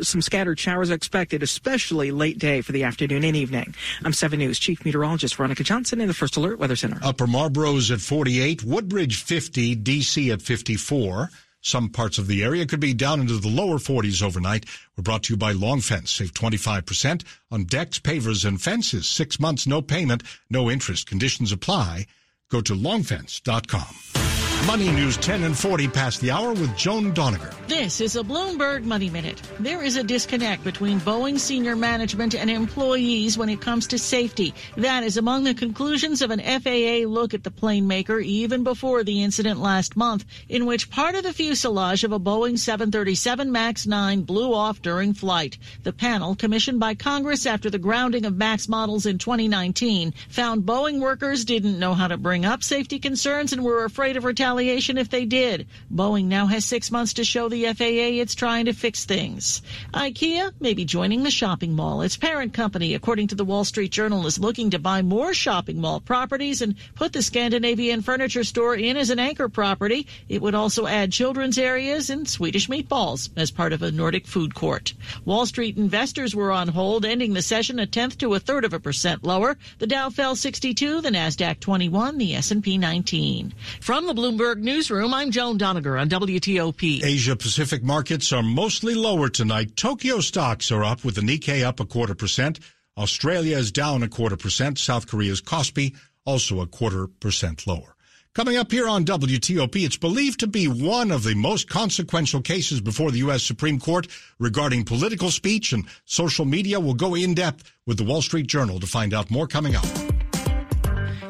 Some 0.00 0.22
scattered 0.22 0.60
showers 0.60 0.90
expected, 0.90 1.42
especially 1.42 2.12
late 2.12 2.38
day 2.38 2.60
for 2.60 2.70
the 2.70 2.84
afternoon 2.84 3.24
and 3.24 3.34
evening. 3.34 3.74
I'm 4.04 4.12
7 4.12 4.38
News 4.38 4.60
Chief 4.60 4.84
Meteorologist 4.84 5.34
Veronica 5.34 5.64
Johnson 5.64 6.00
in 6.00 6.06
the 6.06 6.14
First 6.14 6.36
Alert 6.36 6.60
Weather 6.60 6.76
Center. 6.76 7.00
Upper 7.02 7.26
Marlboro's 7.26 7.90
at 7.90 8.00
48, 8.00 8.62
Woodbridge 8.62 9.20
50, 9.20 9.74
DC 9.74 10.32
at 10.32 10.40
54. 10.40 11.30
Some 11.60 11.88
parts 11.88 12.18
of 12.18 12.28
the 12.28 12.44
area 12.44 12.64
could 12.66 12.78
be 12.78 12.94
down 12.94 13.20
into 13.20 13.38
the 13.38 13.48
lower 13.48 13.78
40s 13.78 14.22
overnight. 14.22 14.66
We're 14.96 15.02
brought 15.02 15.24
to 15.24 15.32
you 15.32 15.36
by 15.36 15.50
Long 15.50 15.80
Fence. 15.80 16.12
Save 16.12 16.32
25% 16.32 17.24
on 17.50 17.64
decks, 17.64 17.98
pavers, 17.98 18.44
and 18.44 18.62
fences. 18.62 19.08
Six 19.08 19.40
months, 19.40 19.66
no 19.66 19.82
payment, 19.82 20.22
no 20.48 20.70
interest. 20.70 21.08
Conditions 21.08 21.50
apply. 21.50 22.06
Go 22.48 22.60
to 22.60 22.74
longfence.com. 22.74 24.47
Money 24.66 24.90
News 24.90 25.16
10 25.16 25.44
and 25.44 25.56
40 25.56 25.88
past 25.88 26.20
the 26.20 26.30
hour 26.30 26.52
with 26.52 26.76
Joan 26.76 27.14
Doniger. 27.14 27.54
This 27.68 28.00
is 28.00 28.16
a 28.16 28.22
Bloomberg 28.22 28.84
Money 28.84 29.08
Minute. 29.08 29.40
There 29.60 29.82
is 29.82 29.96
a 29.96 30.02
disconnect 30.02 30.64
between 30.64 31.00
Boeing 31.00 31.38
senior 31.38 31.76
management 31.76 32.34
and 32.34 32.50
employees 32.50 33.38
when 33.38 33.48
it 33.48 33.60
comes 33.60 33.86
to 33.88 33.98
safety. 33.98 34.52
That 34.76 35.04
is 35.04 35.16
among 35.16 35.44
the 35.44 35.54
conclusions 35.54 36.20
of 36.20 36.30
an 36.30 36.40
FAA 36.40 37.08
look 37.08 37.34
at 37.34 37.44
the 37.44 37.50
plane 37.50 37.86
maker 37.86 38.18
even 38.18 38.64
before 38.64 39.04
the 39.04 39.22
incident 39.22 39.60
last 39.60 39.96
month, 39.96 40.24
in 40.48 40.66
which 40.66 40.90
part 40.90 41.14
of 41.14 41.22
the 41.22 41.32
fuselage 41.32 42.04
of 42.04 42.12
a 42.12 42.20
Boeing 42.20 42.58
737 42.58 43.50
MAX 43.50 43.86
9 43.86 44.22
blew 44.22 44.52
off 44.52 44.82
during 44.82 45.14
flight. 45.14 45.56
The 45.84 45.92
panel, 45.92 46.34
commissioned 46.34 46.80
by 46.80 46.94
Congress 46.94 47.46
after 47.46 47.70
the 47.70 47.78
grounding 47.78 48.26
of 48.26 48.36
MAX 48.36 48.68
models 48.68 49.06
in 49.06 49.18
2019, 49.18 50.12
found 50.28 50.64
Boeing 50.64 51.00
workers 51.00 51.44
didn't 51.44 51.78
know 51.78 51.94
how 51.94 52.08
to 52.08 52.16
bring 52.16 52.44
up 52.44 52.62
safety 52.62 52.98
concerns 52.98 53.52
and 53.52 53.64
were 53.64 53.84
afraid 53.84 54.16
of 54.16 54.24
retaliation 54.24 54.47
retaliation 54.48 54.96
if 54.96 55.10
they 55.10 55.26
did. 55.26 55.66
Boeing 55.94 56.24
now 56.24 56.46
has 56.46 56.64
six 56.64 56.90
months 56.90 57.12
to 57.12 57.22
show 57.24 57.50
the 57.50 57.66
FAA 57.66 58.16
it's 58.18 58.34
trying 58.34 58.64
to 58.64 58.72
fix 58.72 59.04
things. 59.04 59.60
IKEA 59.92 60.52
may 60.58 60.72
be 60.72 60.86
joining 60.86 61.22
the 61.22 61.30
shopping 61.30 61.74
mall. 61.74 62.00
Its 62.00 62.16
parent 62.16 62.54
company, 62.54 62.94
according 62.94 63.26
to 63.26 63.34
the 63.34 63.44
Wall 63.44 63.64
Street 63.64 63.92
Journal, 63.92 64.26
is 64.26 64.38
looking 64.38 64.70
to 64.70 64.78
buy 64.78 65.02
more 65.02 65.34
shopping 65.34 65.82
mall 65.82 66.00
properties 66.00 66.62
and 66.62 66.76
put 66.94 67.12
the 67.12 67.22
Scandinavian 67.22 68.00
furniture 68.00 68.42
store 68.42 68.74
in 68.74 68.96
as 68.96 69.10
an 69.10 69.18
anchor 69.18 69.50
property. 69.50 70.06
It 70.30 70.40
would 70.40 70.54
also 70.54 70.86
add 70.86 71.12
children's 71.12 71.58
areas 71.58 72.08
and 72.08 72.26
Swedish 72.26 72.68
meatballs 72.68 73.28
as 73.36 73.50
part 73.50 73.74
of 73.74 73.82
a 73.82 73.92
Nordic 73.92 74.26
food 74.26 74.54
court. 74.54 74.94
Wall 75.26 75.44
Street 75.44 75.76
investors 75.76 76.34
were 76.34 76.52
on 76.52 76.68
hold, 76.68 77.04
ending 77.04 77.34
the 77.34 77.42
session 77.42 77.78
a 77.78 77.86
tenth 77.86 78.16
to 78.18 78.32
a 78.32 78.40
third 78.40 78.64
of 78.64 78.72
a 78.72 78.80
percent 78.80 79.24
lower. 79.24 79.58
The 79.78 79.86
Dow 79.86 80.08
fell 80.08 80.34
62, 80.34 81.02
the 81.02 81.10
Nasdaq 81.10 81.60
21, 81.60 82.16
the 82.16 82.34
S&P 82.34 82.78
19. 82.78 83.52
From 83.80 84.06
the 84.06 84.14
Bloomberg 84.14 84.37
Bloomberg 84.38 84.58
Newsroom, 84.58 85.12
I'm 85.14 85.32
Joan 85.32 85.58
Doniger 85.58 86.00
on 86.00 86.08
WTOP. 86.08 87.02
Asia 87.02 87.34
Pacific 87.34 87.82
markets 87.82 88.32
are 88.32 88.42
mostly 88.42 88.94
lower 88.94 89.28
tonight. 89.28 89.74
Tokyo 89.74 90.20
stocks 90.20 90.70
are 90.70 90.84
up 90.84 91.04
with 91.04 91.16
the 91.16 91.22
Nikkei 91.22 91.64
up 91.64 91.80
a 91.80 91.84
quarter 91.84 92.14
percent. 92.14 92.60
Australia 92.96 93.56
is 93.56 93.72
down 93.72 94.04
a 94.04 94.08
quarter 94.08 94.36
percent. 94.36 94.78
South 94.78 95.08
Korea's 95.08 95.42
Kospi 95.42 95.96
also 96.24 96.60
a 96.60 96.68
quarter 96.68 97.08
percent 97.08 97.66
lower. 97.66 97.96
Coming 98.32 98.56
up 98.56 98.70
here 98.70 98.86
on 98.86 99.04
WTOP, 99.04 99.84
it's 99.84 99.96
believed 99.96 100.38
to 100.38 100.46
be 100.46 100.68
one 100.68 101.10
of 101.10 101.24
the 101.24 101.34
most 101.34 101.68
consequential 101.68 102.40
cases 102.40 102.80
before 102.80 103.10
the 103.10 103.18
U.S. 103.18 103.42
Supreme 103.42 103.80
Court 103.80 104.06
regarding 104.38 104.84
political 104.84 105.32
speech 105.32 105.72
and 105.72 105.84
social 106.04 106.44
media. 106.44 106.78
We'll 106.78 106.94
go 106.94 107.16
in 107.16 107.34
depth 107.34 107.68
with 107.86 107.96
the 107.96 108.04
Wall 108.04 108.22
Street 108.22 108.46
Journal 108.46 108.78
to 108.78 108.86
find 108.86 109.12
out 109.12 109.32
more 109.32 109.48
coming 109.48 109.74
up. 109.74 109.84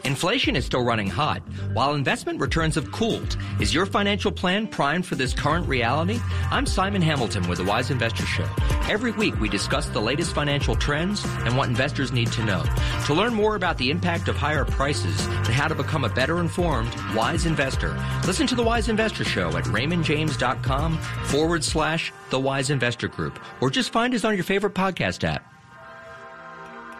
Inflation 0.09 0.57
is 0.57 0.65
still 0.65 0.83
running 0.83 1.11
hot, 1.11 1.43
while 1.75 1.93
investment 1.93 2.41
returns 2.41 2.77
have 2.77 2.91
cooled. 2.93 3.37
Is 3.61 3.75
your 3.75 3.85
financial 3.85 4.33
plan 4.33 4.67
primed 4.67 5.05
for 5.05 5.17
this 5.17 5.35
current 5.35 5.69
reality? 5.69 6.19
I'm 6.50 6.65
Simon 6.65 7.03
Hamilton 7.03 7.47
with 7.47 7.59
the 7.59 7.65
Wise 7.65 7.91
Investor 7.91 8.25
Show. 8.25 8.49
Every 8.88 9.12
week 9.12 9.38
we 9.38 9.50
discuss 9.50 9.87
the 9.91 10.00
latest 10.00 10.35
financial 10.35 10.75
trends 10.75 11.23
and 11.45 11.59
what 11.59 11.69
investors 11.69 12.11
need 12.11 12.33
to 12.33 12.43
know. 12.43 12.65
To 13.05 13.12
learn 13.12 13.35
more 13.35 13.55
about 13.55 13.77
the 13.77 13.91
impact 13.91 14.29
of 14.29 14.37
higher 14.37 14.65
prices 14.65 15.27
and 15.27 15.49
how 15.49 15.69
to 15.69 15.75
become 15.75 16.05
a 16.05 16.09
better 16.09 16.41
informed, 16.41 16.95
wise 17.15 17.45
investor, 17.45 17.95
listen 18.27 18.47
to 18.47 18.55
the 18.55 18.62
Wise 18.62 18.88
Investor 18.88 19.25
Show 19.25 19.59
at 19.59 19.65
raymondjames.com 19.65 20.97
forward 21.27 21.62
slash 21.62 22.15
the 22.31 22.41
Wise 22.41 22.71
Investor 22.71 23.09
Group, 23.09 23.38
or 23.61 23.69
just 23.69 23.93
find 23.93 24.15
us 24.15 24.25
on 24.25 24.37
your 24.37 24.45
favorite 24.45 24.73
podcast 24.73 25.23
app. 25.23 25.58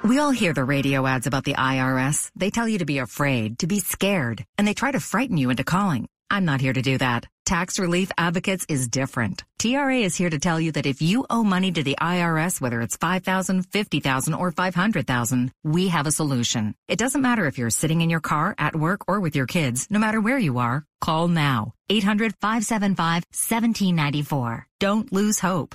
We 0.05 0.19
all 0.19 0.31
hear 0.31 0.52
the 0.52 0.64
radio 0.64 1.07
ads 1.07 1.26
about 1.26 1.45
the 1.45 1.55
IRS. 1.55 2.31
They 2.37 2.50
tell 2.50 2.69
you 2.69 2.78
to 2.78 2.85
be 2.85 2.99
afraid, 2.99 3.59
to 3.59 3.67
be 3.67 3.81
scared, 3.81 4.45
and 4.57 4.67
they 4.67 4.75
try 4.75 4.93
to 4.93 5.00
frighten 5.00 5.37
you 5.37 5.50
into 5.50 5.64
calling. 5.64 6.07
I'm 6.31 6.45
not 6.45 6.61
here 6.61 6.73
to 6.73 6.83
do 6.83 6.99
that. 6.99 7.26
Tax 7.47 7.78
Relief 7.78 8.11
Advocates 8.19 8.67
is 8.69 8.88
different. 8.88 9.45
TRA 9.59 10.00
is 10.00 10.14
here 10.14 10.28
to 10.28 10.38
tell 10.38 10.61
you 10.61 10.73
that 10.73 10.85
if 10.85 11.00
you 11.00 11.25
owe 11.31 11.43
money 11.43 11.73
to 11.73 11.83
the 11.83 11.97
IRS, 12.00 12.61
whether 12.61 12.83
it's 12.83 12.97
5000 12.97 13.62
50000 13.62 14.35
or 14.35 14.52
500000 14.52 15.50
we 15.64 15.88
have 15.88 16.07
a 16.07 16.12
solution. 16.12 16.75
It 16.87 16.99
doesn't 16.99 17.23
matter 17.23 17.47
if 17.47 17.57
you're 17.59 17.71
sitting 17.71 18.02
in 18.02 18.11
your 18.11 18.21
car, 18.21 18.55
at 18.59 18.76
work, 18.76 19.09
or 19.09 19.21
with 19.21 19.35
your 19.35 19.47
kids, 19.47 19.87
no 19.90 19.99
matter 19.99 20.21
where 20.21 20.38
you 20.38 20.59
are, 20.59 20.85
call 21.00 21.28
now. 21.28 21.73
800-575-1794. 21.90 24.64
Don't 24.78 25.11
lose 25.12 25.40
hope. 25.40 25.75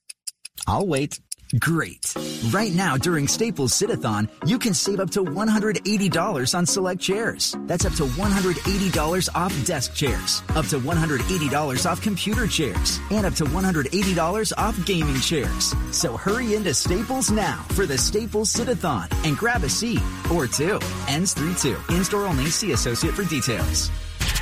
I'll 0.67 0.87
wait. 0.87 1.19
Great. 1.59 2.13
Right 2.49 2.73
now 2.73 2.97
during 2.97 3.27
Staples 3.27 3.73
Sit-a-thon, 3.73 4.27
you 4.45 4.57
can 4.57 4.73
save 4.73 4.99
up 4.99 5.11
to 5.11 5.23
$180 5.23 6.55
on 6.57 6.65
select 6.65 6.99
chairs. 6.99 7.55
That's 7.65 7.85
up 7.85 7.93
to 7.93 8.03
$180 8.03 9.29
off 9.35 9.65
desk 9.65 9.93
chairs, 9.93 10.41
up 10.55 10.65
to 10.67 10.79
$180 10.79 11.85
off 11.89 12.01
computer 12.01 12.47
chairs, 12.47 12.99
and 13.11 13.25
up 13.25 13.33
to 13.35 13.45
$180 13.45 14.53
off 14.57 14.85
gaming 14.85 15.19
chairs. 15.19 15.75
So 15.91 16.17
hurry 16.17 16.55
into 16.55 16.73
Staples 16.73 17.29
now 17.29 17.63
for 17.69 17.85
the 17.85 17.97
Staples 17.97 18.49
Sit-a-thon 18.49 19.09
and 19.23 19.37
grab 19.37 19.63
a 19.63 19.69
seat 19.69 20.01
or 20.33 20.47
two. 20.47 20.79
Ends 21.07 21.35
3-2. 21.35 21.95
In-store 21.95 22.25
only. 22.25 22.47
See 22.47 22.71
associate 22.71 23.13
for 23.13 23.23
details. 23.25 23.91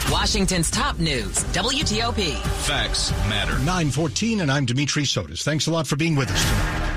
Washington's 0.10 0.72
top 0.72 0.98
news, 1.00 1.44
WTOP. 1.54 2.36
Facts 2.66 3.12
matter. 3.30 3.54
914, 3.60 4.42
and 4.42 4.52
I'm 4.52 4.66
Dimitri 4.66 5.04
Sotis. 5.04 5.44
Thanks 5.44 5.68
a 5.68 5.72
lot 5.72 5.88
for 5.88 5.96
being 5.96 6.16
with 6.16 6.30
us 6.32 6.42
tonight. 6.44 6.91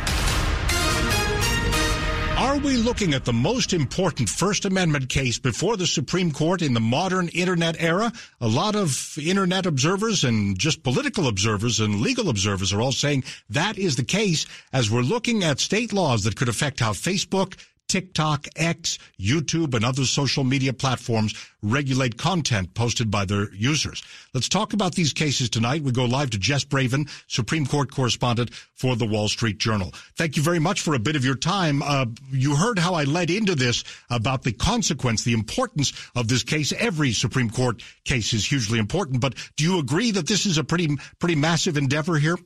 Are 2.55 2.59
we 2.59 2.77
looking 2.77 3.15
at 3.15 3.25
the 3.25 3.33
most 3.33 3.73
important 3.73 4.29
First 4.29 4.65
Amendment 4.65 5.09
case 5.09 5.41
before 5.41 5.77
the 5.77 5.89
Supreme 5.89 6.31
Court 6.31 6.63
in 6.63 6.73
the 6.73 6.79
modern 6.79 7.27
internet 7.31 7.75
era? 7.83 8.13
A 8.41 8.47
lot 8.47 8.77
of 8.77 9.19
internet 9.21 9.67
observers 9.67 10.23
and 10.23 10.57
just 10.57 10.85
political 10.85 11.27
observers 11.27 11.81
and 11.81 12.01
legal 12.01 12.29
observers 12.29 12.73
are 12.73 12.81
all 12.81 12.93
saying 12.93 13.25
that 13.51 13.77
is 13.77 13.97
the 13.97 14.05
case 14.05 14.47
as 14.73 14.89
we're 14.89 15.03
looking 15.03 15.43
at 15.43 15.59
state 15.59 15.93
laws 15.93 16.23
that 16.23 16.37
could 16.37 16.49
affect 16.49 16.79
how 16.79 16.93
Facebook, 16.93 17.57
TikTok, 17.89 18.47
X, 18.57 18.99
YouTube, 19.21 19.75
and 19.75 19.85
other 19.85 20.05
social 20.05 20.45
media 20.45 20.73
platforms 20.73 21.35
regulate 21.63 22.19
content 22.19 22.75
posted 22.75 23.11
by 23.11 23.25
their 23.25 23.53
users. 23.55 24.03
Let's 24.35 24.49
talk 24.49 24.73
about 24.73 24.95
these 24.95 25.13
cases 25.13 25.49
tonight. 25.49 25.83
We 25.83 25.93
go 25.93 26.05
live 26.05 26.31
to 26.31 26.39
Jess 26.39 26.65
Bravin, 26.65 27.07
Supreme 27.27 27.67
Court 27.67 27.91
correspondent 27.91 28.53
for 28.75 28.97
the 28.97 29.07
Wall 29.07 29.29
Street 29.29 29.59
Journal. 29.59 29.93
Thank 30.17 30.37
you 30.37 30.43
very 30.43 30.59
much 30.59 30.81
for 30.81 30.95
a 30.95 30.99
bit 30.99 31.17
of 31.17 31.25
your 31.25 31.37
time. 31.37 31.83
Uh, 31.83 32.07
you 32.31 32.57
heard 32.57 32.79
how 32.79 32.95
I 32.95 33.05
led 33.05 33.31
into 33.31 33.55
this 33.55 33.85
about 34.11 34.43
the 34.43 34.53
consequence, 34.53 35.25
the 35.25 35.33
importance 35.33 35.93
of 36.15 36.29
this 36.29 36.43
case. 36.43 36.73
Every 36.73 37.13
Supreme 37.13 37.51
Court 37.51 37.83
case 38.05 38.33
is 38.33 38.45
hugely 38.45 38.79
important, 38.79 39.21
but 39.21 39.35
do 39.57 39.65
you 39.65 39.79
agree 39.79 40.11
that 40.11 40.27
this 40.27 40.47
is 40.47 40.59
a 40.59 40.65
pretty, 40.65 40.97
pretty 41.19 41.37
massive 41.37 41.77
endeavor 41.77 42.19
here? 42.19 42.37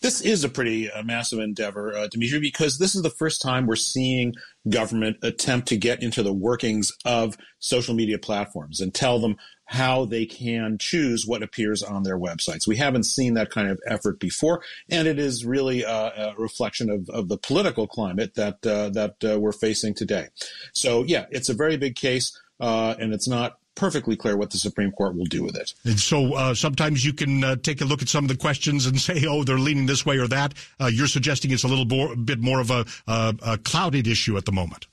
This 0.00 0.20
is 0.20 0.44
a 0.44 0.48
pretty 0.48 0.90
uh, 0.90 1.02
massive 1.02 1.38
endeavor, 1.38 1.94
uh, 1.94 2.08
Dimitri, 2.08 2.40
because 2.40 2.78
this 2.78 2.94
is 2.94 3.02
the 3.02 3.10
first 3.10 3.42
time 3.42 3.66
we're 3.66 3.76
seeing 3.76 4.34
government 4.68 5.16
attempt 5.22 5.68
to 5.68 5.76
get 5.76 6.02
into 6.02 6.22
the 6.22 6.32
workings 6.32 6.92
of 7.04 7.36
social 7.58 7.94
media 7.94 8.18
platforms 8.18 8.80
and 8.80 8.92
tell 8.92 9.18
them 9.18 9.36
how 9.70 10.04
they 10.04 10.26
can 10.26 10.76
choose 10.78 11.24
what 11.24 11.44
appears 11.44 11.80
on 11.80 12.02
their 12.02 12.18
websites. 12.18 12.66
We 12.66 12.76
haven't 12.76 13.04
seen 13.04 13.34
that 13.34 13.50
kind 13.50 13.68
of 13.68 13.78
effort 13.86 14.18
before, 14.18 14.62
and 14.88 15.06
it 15.06 15.16
is 15.16 15.44
really 15.44 15.82
a, 15.82 15.88
a 15.92 16.34
reflection 16.36 16.90
of, 16.90 17.08
of 17.08 17.28
the 17.28 17.38
political 17.38 17.86
climate 17.86 18.34
that 18.34 18.66
uh, 18.66 18.88
that 18.90 19.14
uh, 19.24 19.38
we're 19.38 19.52
facing 19.52 19.94
today. 19.94 20.26
So, 20.72 21.04
yeah, 21.04 21.26
it's 21.30 21.48
a 21.48 21.54
very 21.54 21.76
big 21.76 21.94
case, 21.94 22.36
uh, 22.58 22.96
and 22.98 23.14
it's 23.14 23.28
not 23.28 23.59
perfectly 23.80 24.14
clear 24.14 24.36
what 24.36 24.50
the 24.50 24.58
Supreme 24.58 24.92
Court 24.92 25.16
will 25.16 25.24
do 25.24 25.42
with 25.42 25.56
it. 25.56 25.72
And 25.84 25.98
so 25.98 26.34
uh, 26.34 26.54
sometimes 26.54 27.02
you 27.02 27.14
can 27.14 27.42
uh, 27.42 27.56
take 27.56 27.80
a 27.80 27.86
look 27.86 28.02
at 28.02 28.10
some 28.10 28.24
of 28.24 28.28
the 28.28 28.36
questions 28.36 28.84
and 28.84 29.00
say, 29.08 29.24
oh, 29.26 29.42
they're 29.42 29.58
leaning 29.58 29.86
this 29.86 30.04
way 30.04 30.18
or 30.18 30.28
that. 30.28 30.52
Uh, 30.78 30.86
you're 30.86 31.06
suggesting 31.06 31.50
it's 31.50 31.64
a 31.64 31.68
little 31.68 31.86
more, 31.86 32.14
bit 32.14 32.40
more 32.40 32.60
of 32.60 32.70
a, 32.70 32.84
a 33.08 33.58
clouded 33.64 34.06
issue 34.06 34.36
at 34.36 34.44
the 34.44 34.52
moment. 34.52 34.86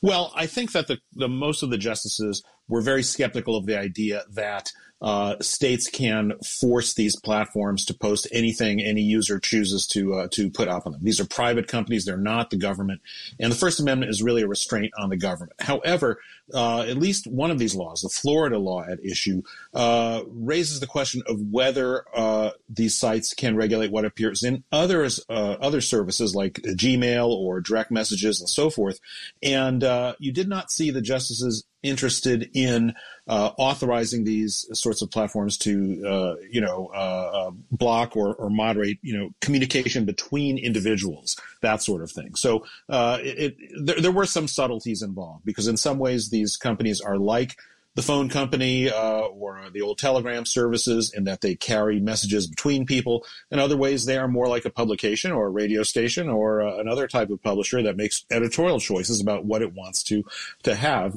Well, 0.00 0.32
I 0.34 0.46
think 0.46 0.72
that 0.72 0.86
the, 0.88 0.98
the 1.12 1.28
most 1.28 1.62
of 1.62 1.70
the 1.70 1.78
justices 1.78 2.42
were 2.72 2.80
very 2.80 3.02
skeptical 3.02 3.54
of 3.54 3.66
the 3.66 3.78
idea 3.78 4.24
that 4.30 4.72
uh, 5.02 5.34
states 5.40 5.90
can 5.90 6.32
force 6.38 6.94
these 6.94 7.16
platforms 7.20 7.84
to 7.84 7.92
post 7.92 8.28
anything 8.32 8.80
any 8.80 9.02
user 9.02 9.40
chooses 9.40 9.86
to 9.88 10.14
uh, 10.14 10.28
to 10.30 10.48
put 10.48 10.68
up 10.68 10.86
on 10.86 10.92
them. 10.92 11.02
These 11.02 11.20
are 11.20 11.26
private 11.26 11.66
companies; 11.66 12.04
they're 12.04 12.16
not 12.16 12.50
the 12.50 12.56
government, 12.56 13.02
and 13.40 13.50
the 13.50 13.56
First 13.56 13.80
Amendment 13.80 14.10
is 14.10 14.22
really 14.22 14.42
a 14.42 14.46
restraint 14.46 14.92
on 14.96 15.10
the 15.10 15.16
government. 15.16 15.60
However, 15.60 16.20
uh, 16.54 16.82
at 16.82 16.96
least 16.96 17.26
one 17.26 17.50
of 17.50 17.58
these 17.58 17.74
laws, 17.74 18.02
the 18.02 18.08
Florida 18.08 18.58
law 18.58 18.84
at 18.84 19.04
issue, 19.04 19.42
uh, 19.74 20.22
raises 20.28 20.78
the 20.78 20.86
question 20.86 21.22
of 21.26 21.40
whether 21.50 22.04
uh, 22.16 22.50
these 22.68 22.96
sites 22.96 23.34
can 23.34 23.56
regulate 23.56 23.90
what 23.90 24.04
appears 24.04 24.44
in 24.44 24.62
others 24.70 25.20
uh, 25.28 25.56
other 25.60 25.80
services 25.80 26.34
like 26.34 26.54
Gmail 26.54 27.26
or 27.26 27.60
direct 27.60 27.90
messages 27.90 28.40
and 28.40 28.48
so 28.48 28.70
forth. 28.70 29.00
And 29.42 29.82
you 30.20 30.32
did 30.32 30.48
not 30.48 30.70
see 30.70 30.92
the 30.92 31.02
justices 31.02 31.64
interested 31.82 32.50
in 32.54 32.94
uh, 33.28 33.50
authorizing 33.56 34.24
these 34.24 34.66
sorts 34.72 35.02
of 35.02 35.10
platforms 35.10 35.56
to, 35.58 36.04
uh, 36.06 36.34
you 36.50 36.60
know, 36.60 36.90
uh, 36.94 37.30
uh, 37.48 37.50
block 37.70 38.16
or, 38.16 38.34
or, 38.34 38.50
moderate, 38.50 38.98
you 39.02 39.16
know, 39.16 39.30
communication 39.40 40.04
between 40.04 40.58
individuals, 40.58 41.36
that 41.60 41.82
sort 41.82 42.02
of 42.02 42.10
thing. 42.10 42.34
So 42.34 42.64
uh, 42.88 43.18
it, 43.22 43.38
it, 43.38 43.86
there, 43.86 44.00
there, 44.00 44.12
were 44.12 44.26
some 44.26 44.48
subtleties 44.48 45.02
involved 45.02 45.44
because 45.44 45.68
in 45.68 45.76
some 45.76 45.98
ways 45.98 46.30
these 46.30 46.56
companies 46.56 47.00
are 47.00 47.16
like 47.16 47.56
the 47.94 48.02
phone 48.02 48.28
company 48.28 48.90
uh, 48.90 49.20
or 49.20 49.68
the 49.72 49.82
old 49.82 49.98
telegram 49.98 50.46
services 50.46 51.12
in 51.14 51.24
that 51.24 51.40
they 51.40 51.54
carry 51.54 52.00
messages 52.00 52.46
between 52.46 52.86
people. 52.86 53.24
In 53.50 53.58
other 53.58 53.76
ways, 53.76 54.06
they 54.06 54.16
are 54.16 54.28
more 54.28 54.48
like 54.48 54.64
a 54.64 54.70
publication 54.70 55.30
or 55.30 55.46
a 55.46 55.50
radio 55.50 55.82
station 55.82 56.28
or 56.28 56.60
another 56.60 57.06
type 57.06 57.30
of 57.30 57.42
publisher 57.42 57.82
that 57.82 57.96
makes 57.96 58.24
editorial 58.30 58.80
choices 58.80 59.20
about 59.20 59.44
what 59.44 59.62
it 59.62 59.74
wants 59.74 60.02
to 60.04 60.24
to 60.62 60.74
have 60.74 61.14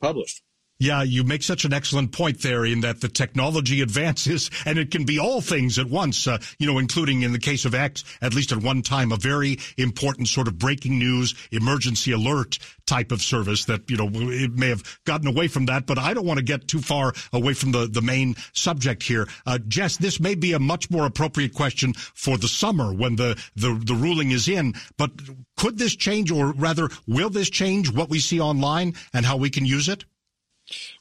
published. 0.00 0.42
Yeah, 0.80 1.02
you 1.02 1.22
make 1.22 1.44
such 1.44 1.64
an 1.64 1.72
excellent 1.72 2.10
point 2.10 2.42
there 2.42 2.64
in 2.64 2.80
that 2.80 3.00
the 3.00 3.08
technology 3.08 3.80
advances 3.80 4.50
and 4.66 4.76
it 4.76 4.90
can 4.90 5.04
be 5.04 5.20
all 5.20 5.40
things 5.40 5.78
at 5.78 5.86
once, 5.86 6.26
uh, 6.26 6.38
you 6.58 6.66
know, 6.66 6.78
including 6.78 7.22
in 7.22 7.32
the 7.32 7.38
case 7.38 7.64
of 7.64 7.74
X, 7.74 8.02
at 8.20 8.34
least 8.34 8.50
at 8.50 8.58
one 8.58 8.82
time, 8.82 9.12
a 9.12 9.16
very 9.16 9.56
important 9.78 10.26
sort 10.26 10.48
of 10.48 10.58
breaking 10.58 10.98
news, 10.98 11.34
emergency 11.52 12.10
alert 12.10 12.58
type 12.86 13.12
of 13.12 13.22
service 13.22 13.64
that, 13.66 13.88
you 13.88 13.96
know, 13.96 14.10
it 14.12 14.52
may 14.52 14.68
have 14.68 14.82
gotten 15.04 15.28
away 15.28 15.46
from 15.46 15.66
that, 15.66 15.86
but 15.86 15.98
I 15.98 16.12
don't 16.12 16.26
want 16.26 16.38
to 16.38 16.44
get 16.44 16.66
too 16.66 16.80
far 16.80 17.12
away 17.32 17.54
from 17.54 17.70
the, 17.70 17.86
the 17.86 18.02
main 18.02 18.34
subject 18.52 19.04
here. 19.04 19.28
Uh, 19.46 19.58
Jess, 19.68 19.96
this 19.96 20.18
may 20.18 20.34
be 20.34 20.54
a 20.54 20.58
much 20.58 20.90
more 20.90 21.06
appropriate 21.06 21.54
question 21.54 21.92
for 21.92 22.36
the 22.36 22.48
summer 22.48 22.92
when 22.92 23.14
the, 23.14 23.40
the, 23.54 23.80
the 23.86 23.94
ruling 23.94 24.32
is 24.32 24.48
in, 24.48 24.74
but 24.98 25.12
could 25.56 25.78
this 25.78 25.94
change 25.94 26.32
or 26.32 26.52
rather 26.52 26.88
will 27.06 27.30
this 27.30 27.48
change 27.48 27.92
what 27.92 28.10
we 28.10 28.18
see 28.18 28.40
online 28.40 28.94
and 29.12 29.24
how 29.24 29.36
we 29.36 29.50
can 29.50 29.64
use 29.64 29.88
it? 29.88 30.04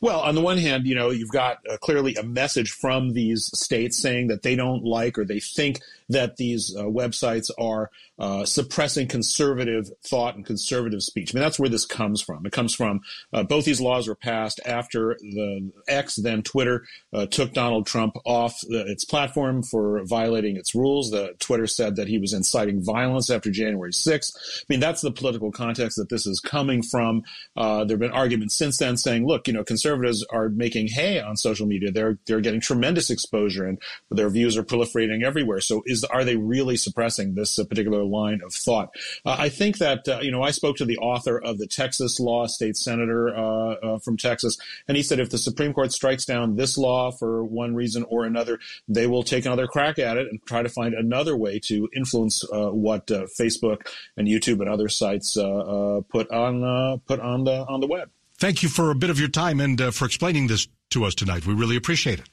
Well, 0.01 0.19
on 0.19 0.35
the 0.35 0.41
one 0.41 0.57
hand, 0.57 0.85
you 0.85 0.95
know, 0.95 1.09
you've 1.09 1.31
got 1.31 1.59
uh, 1.69 1.77
clearly 1.77 2.15
a 2.15 2.23
message 2.23 2.71
from 2.71 3.13
these 3.13 3.45
states 3.57 3.97
saying 3.97 4.27
that 4.27 4.41
they 4.41 4.55
don't 4.55 4.83
like 4.83 5.17
or 5.17 5.25
they 5.25 5.39
think 5.39 5.81
that 6.09 6.37
these 6.37 6.75
uh, 6.77 6.83
websites 6.83 7.49
are 7.57 7.89
uh, 8.19 8.45
suppressing 8.45 9.07
conservative 9.07 9.89
thought 10.05 10.35
and 10.35 10.45
conservative 10.45 11.01
speech. 11.01 11.33
I 11.33 11.37
mean, 11.37 11.43
that's 11.43 11.59
where 11.59 11.69
this 11.69 11.85
comes 11.85 12.21
from. 12.21 12.45
It 12.45 12.51
comes 12.51 12.73
from 12.73 13.01
uh, 13.31 13.43
both 13.43 13.65
these 13.65 13.81
laws 13.81 14.07
were 14.07 14.15
passed 14.15 14.59
after 14.65 15.17
the 15.19 15.71
X, 15.87 16.15
then 16.17 16.43
Twitter, 16.43 16.85
uh, 17.11 17.25
took 17.25 17.53
Donald 17.53 17.87
Trump 17.87 18.15
off 18.25 18.59
the, 18.61 18.85
its 18.87 19.03
platform 19.03 19.63
for 19.63 20.03
violating 20.05 20.57
its 20.57 20.75
rules. 20.75 21.11
The 21.11 21.33
Twitter 21.39 21.67
said 21.67 21.95
that 21.95 22.07
he 22.07 22.19
was 22.19 22.33
inciting 22.33 22.83
violence 22.83 23.29
after 23.29 23.49
January 23.49 23.91
6th. 23.91 24.35
I 24.35 24.65
mean, 24.69 24.79
that's 24.79 25.01
the 25.01 25.11
political 25.11 25.51
context 25.51 25.97
that 25.97 26.09
this 26.09 26.25
is 26.25 26.39
coming 26.39 26.83
from. 26.83 27.23
Uh, 27.55 27.83
there 27.83 27.95
have 27.95 27.99
been 27.99 28.11
arguments 28.11 28.55
since 28.55 28.77
then 28.77 28.97
saying, 28.97 29.25
look, 29.25 29.47
you 29.47 29.53
know, 29.53 29.63
conservatives 29.63 30.25
are 30.31 30.49
making 30.49 30.87
hay 30.87 31.19
on 31.19 31.35
social 31.35 31.65
media. 31.65 31.91
They're 31.91 32.17
they're 32.25 32.41
getting 32.41 32.61
tremendous 32.61 33.09
exposure 33.09 33.65
and 33.65 33.79
their 34.11 34.29
views 34.29 34.57
are 34.57 34.63
proliferating 34.63 35.23
everywhere. 35.23 35.61
So 35.61 35.83
is 35.85 36.02
are 36.03 36.23
they 36.23 36.35
really 36.35 36.77
suppressing 36.77 37.35
this 37.35 37.57
uh, 37.57 37.63
particular 37.65 38.03
line 38.03 38.41
of 38.45 38.53
thought? 38.53 38.89
Uh, 39.25 39.35
I 39.39 39.49
think 39.49 39.77
that 39.77 40.07
uh, 40.07 40.19
you 40.21 40.31
know 40.31 40.41
I 40.41 40.51
spoke 40.51 40.77
to 40.77 40.85
the 40.85 40.97
author 40.97 41.39
of 41.39 41.57
the 41.57 41.67
Texas 41.67 42.19
law, 42.19 42.47
state 42.47 42.77
senator 42.77 43.35
uh, 43.35 43.73
uh, 43.73 43.99
from 43.99 44.17
Texas, 44.17 44.57
and 44.87 44.97
he 44.97 45.03
said 45.03 45.19
if 45.19 45.29
the 45.29 45.37
Supreme 45.37 45.73
Court 45.73 45.91
strikes 45.91 46.25
down 46.25 46.55
this 46.55 46.77
law 46.77 47.11
for 47.11 47.43
one 47.43 47.75
reason 47.75 48.03
or 48.09 48.25
another, 48.25 48.59
they 48.87 49.07
will 49.07 49.23
take 49.23 49.45
another 49.45 49.67
crack 49.67 49.99
at 49.99 50.17
it 50.17 50.27
and 50.27 50.43
try 50.45 50.61
to 50.61 50.69
find 50.69 50.93
another 50.93 51.35
way 51.35 51.59
to 51.59 51.89
influence 51.95 52.43
uh, 52.51 52.69
what 52.69 53.07
Facebook 53.07 53.87
and 54.17 54.27
YouTube 54.27 54.59
and 54.59 54.69
other 54.69 54.89
sites 54.89 55.33
put 55.35 56.31
on 56.31 57.01
put 57.07 57.19
on 57.19 57.43
the 57.43 57.65
on 57.67 57.79
the 57.79 57.87
web. 57.87 58.09
Thank 58.37 58.63
you 58.63 58.69
for 58.69 58.91
a 58.91 58.95
bit 58.95 59.09
of 59.09 59.19
your 59.19 59.29
time 59.29 59.59
and 59.59 59.93
for 59.93 60.05
explaining 60.05 60.47
this 60.47 60.67
to 60.89 61.05
us 61.05 61.15
tonight. 61.15 61.45
We 61.45 61.53
really 61.53 61.75
appreciate 61.75 62.19
it. 62.19 62.32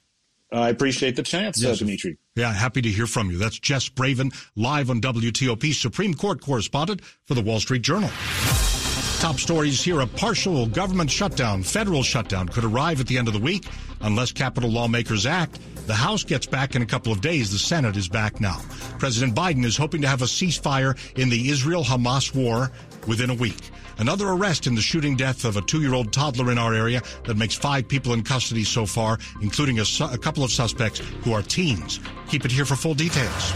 I 0.52 0.68
appreciate 0.68 1.16
the 1.16 1.22
chance, 1.22 1.62
yes. 1.62 1.76
uh, 1.76 1.78
Dimitri. 1.84 2.18
Yeah, 2.34 2.52
happy 2.52 2.82
to 2.82 2.88
hear 2.88 3.06
from 3.06 3.30
you. 3.30 3.38
That's 3.38 3.58
Jess 3.58 3.88
Bravin, 3.88 4.32
live 4.56 4.90
on 4.90 5.00
WTOP, 5.00 5.72
Supreme 5.74 6.14
Court 6.14 6.40
correspondent 6.40 7.02
for 7.26 7.34
the 7.34 7.42
Wall 7.42 7.60
Street 7.60 7.82
Journal. 7.82 8.10
Top 9.20 9.38
stories 9.38 9.82
here. 9.82 10.00
A 10.00 10.06
partial 10.06 10.66
government 10.66 11.10
shutdown, 11.10 11.62
federal 11.62 12.02
shutdown, 12.02 12.48
could 12.48 12.64
arrive 12.64 13.00
at 13.00 13.06
the 13.06 13.18
end 13.18 13.28
of 13.28 13.34
the 13.34 13.40
week 13.40 13.66
unless 14.00 14.32
Capitol 14.32 14.70
lawmakers 14.70 15.26
act. 15.26 15.60
The 15.86 15.94
House 15.94 16.24
gets 16.24 16.46
back 16.46 16.74
in 16.74 16.80
a 16.80 16.86
couple 16.86 17.12
of 17.12 17.20
days. 17.20 17.52
The 17.52 17.58
Senate 17.58 17.98
is 17.98 18.08
back 18.08 18.40
now. 18.40 18.58
President 18.98 19.36
Biden 19.36 19.64
is 19.64 19.76
hoping 19.76 20.00
to 20.02 20.08
have 20.08 20.22
a 20.22 20.26
ceasefire 20.26 20.96
in 21.18 21.28
the 21.28 21.50
Israel 21.50 21.84
Hamas 21.84 22.34
war 22.34 22.72
within 23.06 23.30
a 23.30 23.34
week. 23.34 23.70
Another 23.98 24.28
arrest 24.28 24.66
in 24.66 24.74
the 24.74 24.80
shooting 24.80 25.16
death 25.16 25.44
of 25.44 25.56
a 25.56 25.60
two 25.62 25.80
year 25.80 25.94
old 25.94 26.12
toddler 26.12 26.50
in 26.50 26.58
our 26.58 26.74
area 26.74 27.02
that 27.24 27.36
makes 27.36 27.54
five 27.54 27.86
people 27.88 28.12
in 28.14 28.22
custody 28.22 28.64
so 28.64 28.86
far, 28.86 29.18
including 29.42 29.80
a, 29.80 29.84
su- 29.84 30.04
a 30.04 30.18
couple 30.18 30.42
of 30.42 30.50
suspects 30.50 31.00
who 31.22 31.32
are 31.32 31.42
teens. 31.42 32.00
Keep 32.28 32.46
it 32.46 32.50
here 32.50 32.64
for 32.64 32.76
full 32.76 32.94
details. 32.94 33.52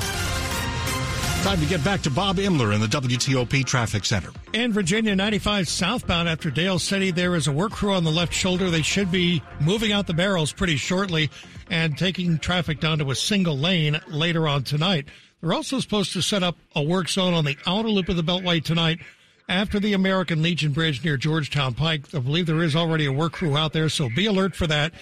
Time 1.45 1.61
to 1.61 1.67
get 1.67 1.85
back 1.85 2.01
to 2.01 2.11
Bob 2.11 2.39
Inman 2.39 2.73
in 2.73 2.81
the 2.81 2.87
WTOP 2.87 3.67
Traffic 3.67 4.07
Center. 4.07 4.31
In 4.55 4.73
Virginia 4.73 5.15
95 5.15 5.69
southbound 5.69 6.27
after 6.27 6.51
Dale 6.51 6.79
City, 6.79 7.11
there 7.11 7.35
is 7.35 7.47
a 7.47 7.53
work 7.53 7.73
crew 7.73 7.93
on 7.93 8.03
the 8.03 8.11
left 8.11 8.33
shoulder. 8.33 8.71
They 8.71 8.81
should 8.81 9.11
be 9.11 9.43
moving 9.61 9.93
out 9.93 10.07
the 10.07 10.15
barrels 10.15 10.55
pretty 10.55 10.77
shortly 10.77 11.31
and 11.69 11.99
taking 11.99 12.39
traffic 12.39 12.81
down 12.81 12.99
to 13.01 13.11
a 13.11 13.15
single 13.15 13.59
lane 13.59 14.01
later 14.09 14.49
on 14.49 14.63
tonight. 14.63 15.07
They're 15.43 15.53
also 15.53 15.81
supposed 15.81 16.15
to 16.15 16.23
set 16.23 16.43
up 16.43 16.57
a 16.75 16.83
work 16.83 17.11
zone 17.11 17.35
on 17.35 17.45
the 17.45 17.59
outer 17.67 17.91
loop 17.91 18.09
of 18.09 18.17
the 18.17 18.25
Beltway 18.25 18.65
tonight 18.65 19.01
after 19.49 19.79
the 19.79 19.93
American 19.93 20.43
Legion 20.43 20.73
Bridge 20.73 21.05
near 21.05 21.17
Georgetown 21.17 21.75
Pike. 21.75 22.03
I 22.15 22.19
believe 22.19 22.47
there 22.47 22.63
is 22.63 22.77
already 22.77 23.07
a 23.07 23.13
work 23.13 23.33
crew 23.33 23.57
out 23.57 23.73
there, 23.73 23.89
so 23.89 24.09
be 24.09 24.27
alert 24.27 24.55
for 24.55 24.67
that. 24.67 24.93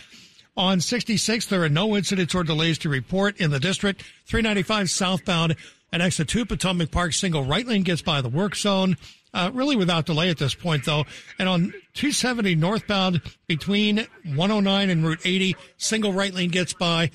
On 0.57 0.81
66, 0.81 1.47
there 1.47 1.63
are 1.63 1.69
no 1.69 1.97
incidents 1.97 2.35
or 2.35 2.45
delays 2.45 2.79
to 2.79 2.89
report 2.89 3.41
in 3.41 3.51
the 3.51 3.61
district. 3.61 4.03
395 4.27 4.91
southbound 4.91 5.57
and 5.93 6.03
exit 6.03 6.29
2 6.29 6.45
Potomac 6.45 6.91
Park 6.91 7.13
single 7.13 7.45
right 7.45 7.67
lane 7.67 7.83
gets 7.83 8.03
by 8.03 8.21
the 8.21 8.29
work 8.29 8.57
zone. 8.57 8.97
Uh, 9.35 9.51
really 9.55 9.77
without 9.77 10.05
delay 10.05 10.29
at 10.29 10.37
this 10.37 10.55
point, 10.55 10.85
though. 10.85 11.05
And 11.39 11.49
on 11.49 11.73
270 11.95 12.55
northbound 12.55 13.23
between 13.47 14.07
109 14.25 14.91
and 14.91 15.07
Route 15.07 15.21
80, 15.25 15.57
single 15.79 16.13
right 16.13 16.35
lane 16.35 16.51
gets 16.51 16.75
by 16.75 17.11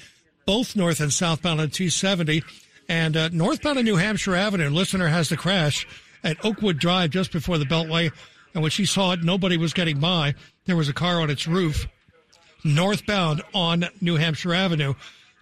both 0.47 0.75
north 0.75 0.99
and 0.99 1.13
southbound 1.13 1.61
on 1.61 1.69
270. 1.69 2.41
And 2.89 3.15
uh, 3.15 3.29
northbound 3.31 3.77
on 3.77 3.85
New 3.85 3.97
Hampshire 3.97 4.35
Avenue, 4.35 4.69
listener 4.69 5.09
has 5.09 5.29
the 5.29 5.37
crash 5.37 5.85
at 6.27 6.43
Oakwood 6.43 6.77
Drive 6.77 7.11
just 7.11 7.31
before 7.31 7.57
the 7.57 7.65
Beltway. 7.65 8.11
And 8.53 8.61
when 8.61 8.71
she 8.71 8.85
saw 8.85 9.13
it, 9.13 9.23
nobody 9.23 9.57
was 9.57 9.73
getting 9.73 9.99
by. 9.99 10.35
There 10.65 10.75
was 10.75 10.89
a 10.89 10.93
car 10.93 11.21
on 11.21 11.29
its 11.29 11.47
roof 11.47 11.87
northbound 12.63 13.41
on 13.53 13.85
New 14.01 14.17
Hampshire 14.17 14.53
Avenue 14.53 14.93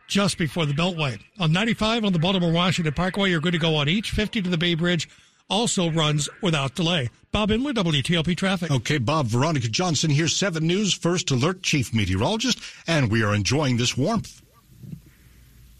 just 0.08 0.38
before 0.38 0.66
the 0.68 0.74
Beltway. 0.74 1.20
On 1.40 1.52
95 1.52 2.06
on 2.06 2.14
the 2.14 2.20
Baltimore 2.20 2.52
Washington 2.52 2.94
Parkway, 2.94 3.32
you're 3.32 3.42
good 3.42 3.54
to 3.54 3.60
go 3.60 3.76
on 3.76 3.90
each. 3.90 4.12
50 4.12 4.44
to 4.44 4.50
the 4.50 4.58
Bay 4.58 4.76
Bridge 4.76 5.10
also 5.50 5.90
runs 5.90 6.30
without 6.42 6.76
delay. 6.76 7.10
Bob 7.32 7.50
Inman, 7.50 7.74
WTOP 7.76 8.38
Traffic. 8.38 8.70
Okay, 8.70 9.00
Bob, 9.00 9.26
Veronica 9.26 9.68
Johnson 9.68 10.12
here, 10.12 10.28
7 10.28 10.66
News, 10.66 10.94
First 10.94 11.32
Alert 11.32 11.64
Chief 11.64 11.94
Meteorologist, 11.94 12.60
and 12.86 13.10
we 13.12 13.24
are 13.24 13.34
enjoying 13.34 13.78
this 13.78 13.98
warmth. 13.98 14.42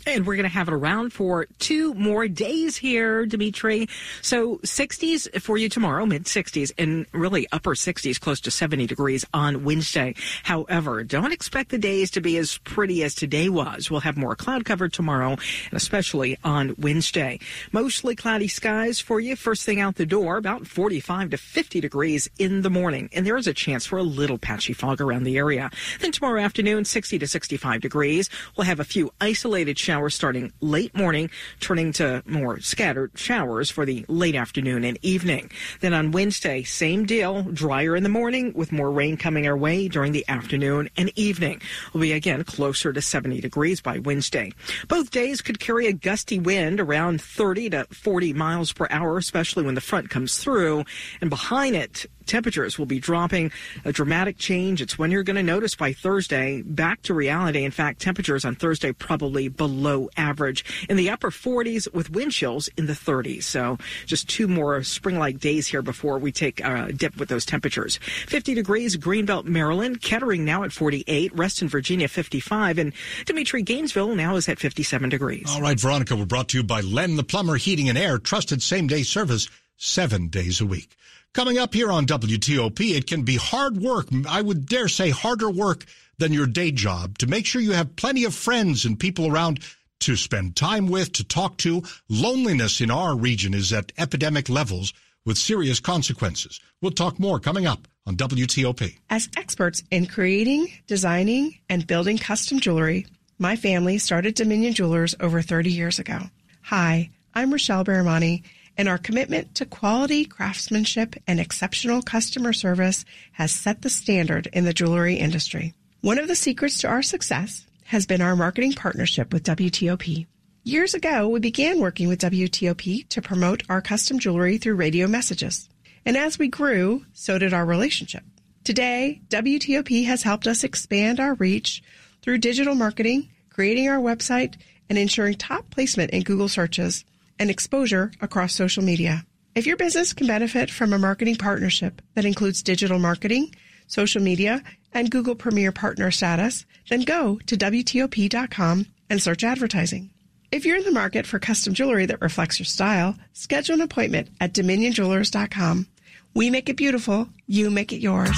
And 0.08 0.28
we're 0.28 0.36
going 0.36 0.44
to 0.44 0.50
have 0.50 0.68
it 0.68 0.74
around 0.74 1.14
for 1.14 1.48
two 1.58 1.96
more 1.96 2.28
days 2.28 2.78
here, 2.78 3.26
Dimitri. 3.26 3.90
So 4.22 4.58
60s 4.58 5.42
for 5.42 5.58
you 5.58 5.68
tomorrow, 5.68 6.06
mid 6.06 6.26
60s, 6.26 6.72
and 6.78 7.08
really 7.12 7.48
upper 7.52 7.72
60s, 7.72 8.20
close 8.20 8.40
to 8.42 8.52
70 8.52 8.86
degrees 8.86 9.26
on 9.34 9.64
Wednesday. 9.64 10.14
However, 10.44 11.04
don't 11.04 11.32
expect 11.32 11.72
the 11.72 11.80
days 11.80 12.12
to 12.12 12.22
be 12.22 12.38
as 12.38 12.60
pretty 12.60 13.04
as 13.04 13.16
today 13.16 13.50
was. 13.50 13.90
We'll 13.90 14.02
have 14.02 14.16
more 14.16 14.36
cloud 14.36 14.64
cover 14.64 14.90
tomorrow, 14.90 15.32
and 15.32 15.74
especially 15.74 16.38
on 16.44 16.76
Wednesday. 16.78 17.40
Mostly 17.72 18.16
cloudy 18.16 18.48
skies 18.48 19.00
for 19.00 19.20
you. 19.20 19.36
First 19.36 19.66
thing 19.66 19.80
out 19.80 19.96
the 19.96 20.06
door, 20.06 20.38
about 20.38 20.68
45 20.68 21.32
to 21.32 21.38
50 21.38 21.82
degrees 21.82 22.30
in 22.38 22.62
the 22.62 22.70
morning. 22.70 23.10
And 23.12 23.26
there 23.26 23.38
is 23.38 23.48
a 23.48 23.56
chance 23.56 23.88
for 23.88 23.98
a 23.98 24.04
little 24.04 24.38
patchy 24.38 24.74
fog 24.74 25.02
around 25.02 25.24
the 25.24 25.38
area. 25.38 25.72
Then 26.00 26.12
tomorrow 26.12 26.42
afternoon, 26.42 26.86
60 26.86 27.18
to 27.18 27.28
65 27.28 27.82
degrees. 27.82 28.30
We'll 28.56 28.68
have 28.68 28.80
a 28.80 28.84
few 28.84 29.12
isolated 29.20 29.80
showers 29.80 29.95
showers 29.96 30.14
starting 30.14 30.52
late 30.60 30.94
morning, 30.94 31.30
turning 31.62 31.94
to 31.94 32.22
more 32.26 32.60
scattered 32.60 33.10
showers 33.16 33.72
for 33.72 33.86
the 33.86 34.04
late 34.10 34.36
afternoon 34.36 34.84
and 34.84 35.00
evening. 35.02 35.50
Then 35.80 35.94
on 35.94 36.12
Wednesday, 36.12 36.64
same 36.64 37.06
deal, 37.06 37.44
drier 37.44 37.96
in 37.96 38.04
the 38.04 38.10
morning 38.10 38.52
with 38.54 38.74
more 38.74 38.92
rain 38.92 39.16
coming 39.16 39.48
our 39.48 39.56
way 39.56 39.88
during 39.88 40.12
the 40.12 40.28
afternoon 40.28 40.90
and 40.98 41.14
evening. 41.16 41.62
We'll 41.94 42.02
be 42.02 42.12
again 42.12 42.44
closer 42.44 42.92
to 42.92 43.02
70 43.02 43.40
degrees 43.40 43.80
by 43.80 44.00
Wednesday. 44.00 44.52
Both 44.90 45.12
days 45.12 45.40
could 45.42 45.62
carry 45.62 45.88
a 45.88 45.94
gusty 45.94 46.40
wind 46.40 46.82
around 46.82 47.22
30 47.22 47.70
to 47.70 47.88
40 47.92 48.34
miles 48.34 48.74
per 48.74 48.88
hour, 48.90 49.18
especially 49.18 49.64
when 49.64 49.76
the 49.76 49.82
front 49.82 50.10
comes 50.10 50.40
through. 50.40 50.84
And 51.22 51.30
behind 51.30 51.78
it, 51.78 52.06
temperatures 52.26 52.78
will 52.78 52.86
be 52.86 53.00
dropping. 53.00 53.52
A 53.84 53.92
dramatic 53.92 54.38
change. 54.38 54.82
It's 54.82 54.98
when 54.98 55.12
you're 55.12 55.24
going 55.24 55.36
to 55.36 55.44
notice 55.44 55.76
by 55.76 55.94
Thursday 55.94 56.62
back 56.62 57.02
to 57.04 57.14
reality. 57.14 57.64
In 57.64 57.72
fact, 57.72 58.02
temperatures 58.02 58.46
on 58.46 58.56
Thursday 58.56 58.92
probably 58.92 59.48
below 59.48 60.10
average 60.18 60.66
in 60.90 60.98
the 60.98 61.10
upper 61.10 61.32
40s 61.32 61.92
with 61.94 62.10
wind 62.10 62.32
chills 62.32 62.70
in 62.78 62.86
the 62.86 62.94
30s. 62.94 63.44
So 63.44 63.78
just 64.06 64.30
two 64.30 64.48
more 64.48 64.84
spring-like 64.84 65.40
days 65.40 65.68
here 65.68 65.82
before 65.82 66.18
we 66.18 66.32
take 66.32 66.60
a 66.62 66.92
dip 66.92 67.18
with 67.18 67.30
those 67.30 67.46
temperatures. 67.46 67.98
50 68.28 68.54
degrees, 68.54 68.98
Greenbelt, 68.98 69.46
Maryland, 69.46 70.02
Kettering 70.02 70.46
now 70.46 70.64
at 70.64 70.72
48, 70.72 71.36
Reston, 71.36 71.68
Virginia 71.70 72.08
55, 72.08 72.78
and 72.78 72.94
Dimitri 73.26 73.62
Gainesville 73.62 74.16
now 74.16 74.36
is 74.36 74.50
at 74.50 74.60
57 74.60 75.10
degrees. 75.10 75.46
All 75.50 75.62
right, 75.62 75.80
Veronica, 75.80 76.16
we're 76.16 76.26
brought 76.26 76.50
to 76.50 76.58
you 76.58 76.64
by 76.64 76.82
Len 76.82 77.16
the 77.16 77.24
Plumber 77.24 77.56
Heating 77.56 77.90
and 77.90 77.98
Air, 77.98 78.18
trusted 78.18 78.62
same-day 78.62 79.04
service 79.04 79.48
seven 79.78 80.28
days 80.28 80.62
a 80.62 80.66
week. 80.66 80.96
Coming 81.36 81.58
up 81.58 81.74
here 81.74 81.92
on 81.92 82.06
WTOP, 82.06 82.96
it 82.96 83.08
can 83.08 83.24
be 83.24 83.36
hard 83.36 83.76
work. 83.76 84.08
I 84.26 84.42
would 84.42 84.68
dare 84.68 84.88
say 84.88 85.10
harder 85.10 85.50
work 85.50 85.84
than 86.18 86.32
your 86.32 86.48
day 86.48 86.72
job 86.72 87.18
to 87.18 87.28
make 87.28 87.46
sure 87.46 87.62
you 87.62 87.74
have 87.74 87.98
plenty 87.98 88.24
of 88.24 88.34
friends 88.34 88.86
and 88.86 88.98
people 88.98 89.30
around 89.30 89.60
to 90.00 90.16
spend 90.16 90.56
time 90.56 90.88
with, 90.88 91.12
to 91.12 91.26
talk 91.26 91.58
to. 91.58 91.84
Loneliness 92.08 92.80
in 92.80 92.90
our 92.90 93.18
region 93.18 93.54
is 93.54 93.74
at 93.74 93.92
epidemic 93.98 94.48
levels 94.48 94.94
with 95.26 95.38
serious 95.38 95.82
consequences. 95.82 96.62
We'll 96.82 96.92
talk 96.92 97.20
more 97.20 97.42
coming 97.42 97.66
up 97.66 97.86
on 98.08 98.16
WTOP. 98.16 98.98
As 99.10 99.28
experts 99.36 99.84
in 99.92 100.06
creating, 100.06 100.72
designing, 100.88 101.60
and 101.68 101.86
building 101.86 102.18
custom 102.18 102.62
jewelry, 102.62 103.08
my 103.40 103.58
family 103.58 103.98
started 103.98 104.36
Dominion 104.36 104.74
Jewelers 104.74 105.16
over 105.20 105.42
30 105.42 105.70
years 105.70 106.00
ago. 106.00 106.18
Hi, 106.62 107.10
I'm 107.34 107.52
Rochelle 107.52 107.84
Baramani 107.84 108.44
and 108.78 108.90
our 108.90 108.98
commitment 108.98 109.56
to 109.56 109.66
quality 109.66 110.26
craftsmanship 110.26 111.16
and 111.28 111.40
exceptional 111.40 112.02
customer 112.02 112.54
service 112.54 113.06
has 113.34 113.52
set 113.52 113.82
the 113.82 113.90
standard 113.90 114.48
in 114.54 114.66
the 114.66 114.74
jewelry 114.74 115.16
industry. 115.16 115.74
One 116.02 116.20
of 116.20 116.28
the 116.28 116.36
secrets 116.36 116.80
to 116.80 116.88
our 116.88 117.02
success 117.02 117.66
has 117.86 118.06
been 118.06 118.22
our 118.22 118.36
marketing 118.36 118.74
partnership 118.74 119.32
with 119.34 119.44
WTOP. 119.44 120.26
Years 120.64 120.94
ago, 120.94 121.30
we 121.30 121.40
began 121.40 121.80
working 121.80 122.08
with 122.08 122.22
WTOP 122.22 123.08
to 123.10 123.22
promote 123.22 123.64
our 123.70 123.82
custom 123.82 124.20
jewelry 124.20 124.58
through 124.58 124.76
radio 124.76 125.08
messages. 125.08 125.70
And 126.06 126.18
as 126.18 126.40
we 126.40 126.48
grew, 126.48 127.06
so 127.14 127.38
did 127.38 127.54
our 127.54 127.66
relationship. 127.66 128.24
Today, 128.64 129.22
WTOP 129.30 130.06
has 130.06 130.24
helped 130.24 130.48
us 130.48 130.64
expand 130.64 131.20
our 131.20 131.36
reach 131.36 131.84
through 132.24 132.40
digital 132.40 132.74
marketing, 132.74 133.30
creating 133.52 133.88
our 133.88 134.00
website, 134.00 134.56
and 134.90 134.98
ensuring 134.98 135.36
top 135.36 135.70
placement 135.70 136.12
in 136.12 136.24
Google 136.24 136.50
searches 136.50 137.06
and 137.40 137.50
exposure 137.50 138.12
across 138.22 138.54
social 138.54 138.84
media. 138.84 139.26
If 139.56 139.66
your 139.66 139.78
business 139.78 140.14
can 140.14 140.28
benefit 140.28 140.70
from 140.70 140.92
a 140.92 141.00
marketing 141.00 141.38
partnership 141.38 142.02
that 142.14 142.26
includes 142.26 142.62
digital 142.62 143.00
marketing, 143.00 143.56
social 143.88 144.22
media, 144.22 144.62
and 144.94 145.10
Google 145.10 145.36
Premier 145.36 145.72
Partner 145.72 146.12
status, 146.12 146.66
then 146.90 147.02
go 147.02 147.40
to 147.46 147.56
WTOP.com 147.56 148.86
and 149.10 149.22
search 149.22 149.44
advertising. 149.44 150.10
If 150.52 150.66
you're 150.66 150.78
in 150.78 150.84
the 150.84 150.92
market 150.92 151.26
for 151.26 151.40
custom 151.40 151.74
jewelry 151.74 152.06
that 152.06 152.22
reflects 152.22 152.60
your 152.60 152.66
style, 152.66 153.16
schedule 153.34 153.76
an 153.76 153.82
appointment 153.82 154.30
at 154.40 154.54
DominionJewelers.com. 154.54 155.88
We 156.34 156.50
make 156.50 156.70
it 156.70 156.78
beautiful, 156.78 157.30
you 157.48 157.70
make 157.70 157.94
it 157.94 158.00
yours. 158.00 158.38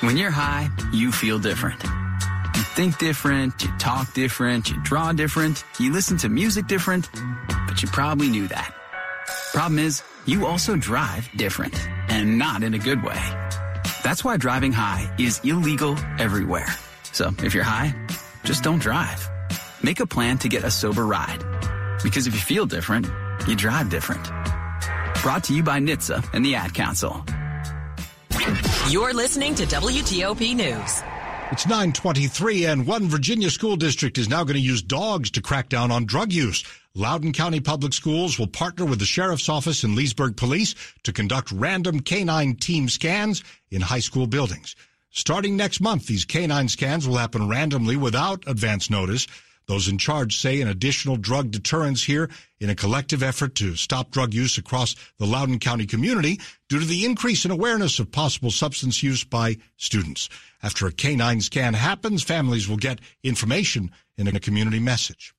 When 0.00 0.16
you're 0.16 0.30
high, 0.30 0.70
you 0.92 1.12
feel 1.12 1.38
different. 1.38 1.82
You 1.82 2.62
think 2.62 2.98
different, 2.98 3.62
you 3.62 3.70
talk 3.78 4.12
different, 4.14 4.70
you 4.70 4.80
draw 4.82 5.12
different, 5.12 5.64
you 5.78 5.92
listen 5.92 6.16
to 6.18 6.28
music 6.28 6.66
different, 6.66 7.08
but 7.80 7.88
you 7.88 7.92
probably 7.92 8.28
knew 8.28 8.46
that. 8.48 8.74
Problem 9.54 9.78
is, 9.78 10.02
you 10.26 10.46
also 10.46 10.76
drive 10.76 11.28
different, 11.36 11.74
and 12.10 12.38
not 12.38 12.62
in 12.62 12.74
a 12.74 12.78
good 12.78 13.02
way. 13.02 13.20
That's 14.02 14.22
why 14.22 14.36
driving 14.36 14.72
high 14.72 15.10
is 15.18 15.40
illegal 15.44 15.96
everywhere. 16.18 16.68
So 17.12 17.30
if 17.42 17.54
you're 17.54 17.64
high, 17.64 17.94
just 18.44 18.62
don't 18.62 18.80
drive. 18.80 19.26
Make 19.82 20.00
a 20.00 20.06
plan 20.06 20.36
to 20.38 20.48
get 20.48 20.64
a 20.64 20.70
sober 20.70 21.06
ride. 21.06 21.42
Because 22.02 22.26
if 22.26 22.34
you 22.34 22.40
feel 22.40 22.66
different, 22.66 23.06
you 23.46 23.56
drive 23.56 23.88
different. 23.88 24.24
Brought 25.22 25.44
to 25.44 25.54
you 25.54 25.62
by 25.62 25.80
NHTSA 25.80 26.34
and 26.34 26.44
the 26.44 26.56
Ad 26.56 26.74
Council. 26.74 27.24
You're 28.90 29.14
listening 29.14 29.54
to 29.54 29.64
WTOP 29.64 30.54
News. 30.54 31.02
It's 31.52 31.66
923 31.66 32.66
and 32.66 32.86
one 32.86 33.08
Virginia 33.08 33.50
school 33.50 33.76
district 33.76 34.18
is 34.18 34.28
now 34.28 34.44
going 34.44 34.54
to 34.56 34.60
use 34.60 34.82
dogs 34.82 35.30
to 35.32 35.42
crack 35.42 35.68
down 35.68 35.90
on 35.90 36.04
drug 36.04 36.32
use. 36.32 36.62
Loudoun 36.96 37.32
County 37.32 37.60
Public 37.60 37.92
Schools 37.92 38.36
will 38.36 38.48
partner 38.48 38.84
with 38.84 38.98
the 38.98 39.04
Sheriff's 39.04 39.48
Office 39.48 39.84
and 39.84 39.94
Leesburg 39.94 40.36
Police 40.36 40.74
to 41.04 41.12
conduct 41.12 41.52
random 41.52 42.00
canine 42.00 42.56
team 42.56 42.88
scans 42.88 43.44
in 43.70 43.80
high 43.80 44.00
school 44.00 44.26
buildings. 44.26 44.74
Starting 45.10 45.56
next 45.56 45.80
month, 45.80 46.06
these 46.06 46.24
canine 46.24 46.66
scans 46.66 47.06
will 47.06 47.16
happen 47.16 47.46
randomly 47.46 47.96
without 47.96 48.42
advance 48.48 48.90
notice. 48.90 49.28
Those 49.66 49.86
in 49.86 49.98
charge 49.98 50.36
say 50.36 50.60
an 50.60 50.66
additional 50.66 51.16
drug 51.16 51.52
deterrence 51.52 52.02
here 52.02 52.28
in 52.58 52.70
a 52.70 52.74
collective 52.74 53.22
effort 53.22 53.54
to 53.56 53.76
stop 53.76 54.10
drug 54.10 54.34
use 54.34 54.58
across 54.58 54.96
the 55.18 55.26
Loudoun 55.26 55.60
County 55.60 55.86
community 55.86 56.40
due 56.68 56.80
to 56.80 56.86
the 56.86 57.04
increase 57.04 57.44
in 57.44 57.52
awareness 57.52 58.00
of 58.00 58.10
possible 58.10 58.50
substance 58.50 59.00
use 59.00 59.22
by 59.22 59.58
students. 59.76 60.28
After 60.60 60.88
a 60.88 60.92
canine 60.92 61.40
scan 61.40 61.74
happens, 61.74 62.24
families 62.24 62.68
will 62.68 62.78
get 62.78 63.00
information 63.22 63.92
in 64.18 64.26
a 64.26 64.40
community 64.40 64.80
message. 64.80 65.34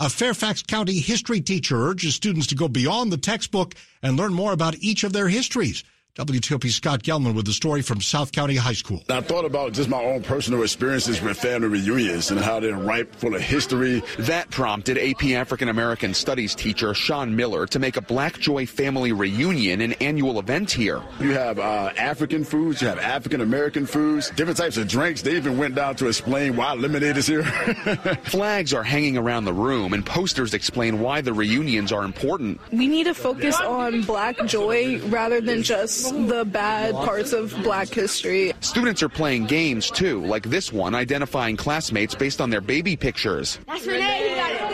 A 0.00 0.10
Fairfax 0.10 0.62
County 0.62 0.98
history 0.98 1.40
teacher 1.40 1.76
urges 1.76 2.16
students 2.16 2.48
to 2.48 2.56
go 2.56 2.66
beyond 2.66 3.12
the 3.12 3.16
textbook 3.16 3.74
and 4.02 4.16
learn 4.16 4.34
more 4.34 4.52
about 4.52 4.74
each 4.80 5.04
of 5.04 5.12
their 5.12 5.28
histories. 5.28 5.84
WTOP 6.16 6.70
Scott 6.70 7.02
Gelman 7.02 7.34
with 7.34 7.44
the 7.44 7.52
story 7.52 7.82
from 7.82 8.00
South 8.00 8.30
County 8.30 8.54
High 8.54 8.74
School. 8.74 9.02
I 9.08 9.20
thought 9.20 9.44
about 9.44 9.72
just 9.72 9.88
my 9.88 10.00
own 10.00 10.22
personal 10.22 10.62
experiences 10.62 11.20
with 11.20 11.36
family 11.36 11.66
reunions 11.66 12.30
and 12.30 12.38
how 12.38 12.60
they're 12.60 12.76
ripe 12.76 13.12
full 13.16 13.34
of 13.34 13.40
history. 13.40 14.00
That 14.20 14.48
prompted 14.48 14.96
AP 14.96 15.24
African 15.30 15.70
American 15.70 16.14
Studies 16.14 16.54
teacher 16.54 16.94
Sean 16.94 17.34
Miller 17.34 17.66
to 17.66 17.80
make 17.80 17.96
a 17.96 18.00
Black 18.00 18.38
Joy 18.38 18.64
family 18.64 19.10
reunion 19.10 19.80
an 19.80 19.94
annual 19.94 20.38
event 20.38 20.70
here. 20.70 21.02
You 21.18 21.32
have 21.32 21.58
uh, 21.58 21.90
African 21.96 22.44
foods, 22.44 22.80
you 22.80 22.86
have 22.86 23.00
African 23.00 23.40
American 23.40 23.84
foods, 23.84 24.30
different 24.30 24.56
types 24.56 24.76
of 24.76 24.86
drinks. 24.86 25.20
They 25.22 25.34
even 25.34 25.58
went 25.58 25.74
down 25.74 25.96
to 25.96 26.06
explain 26.06 26.54
why 26.54 26.74
lemonade 26.74 27.16
is 27.16 27.26
here. 27.26 27.42
Flags 28.26 28.72
are 28.72 28.84
hanging 28.84 29.18
around 29.18 29.46
the 29.46 29.52
room 29.52 29.92
and 29.92 30.06
posters 30.06 30.54
explain 30.54 31.00
why 31.00 31.22
the 31.22 31.32
reunions 31.32 31.90
are 31.90 32.04
important. 32.04 32.60
We 32.70 32.86
need 32.86 33.04
to 33.04 33.14
focus 33.14 33.58
on 33.58 34.02
Black 34.02 34.36
joy 34.46 35.00
rather 35.08 35.40
than 35.40 35.64
just 35.64 36.03
the 36.10 36.44
bad 36.44 36.94
parts 36.94 37.32
of 37.32 37.54
black 37.62 37.88
history. 37.88 38.52
Students 38.60 39.02
are 39.02 39.08
playing 39.08 39.46
games 39.46 39.90
too, 39.90 40.24
like 40.24 40.44
this 40.44 40.72
one 40.72 40.94
identifying 40.94 41.56
classmates 41.56 42.14
based 42.14 42.40
on 42.40 42.50
their 42.50 42.60
baby 42.60 42.96
pictures. 42.96 43.58
That's 43.66 43.86
Renee. 43.86 44.28
He 44.30 44.34
got 44.34 44.52
it. 44.52 44.64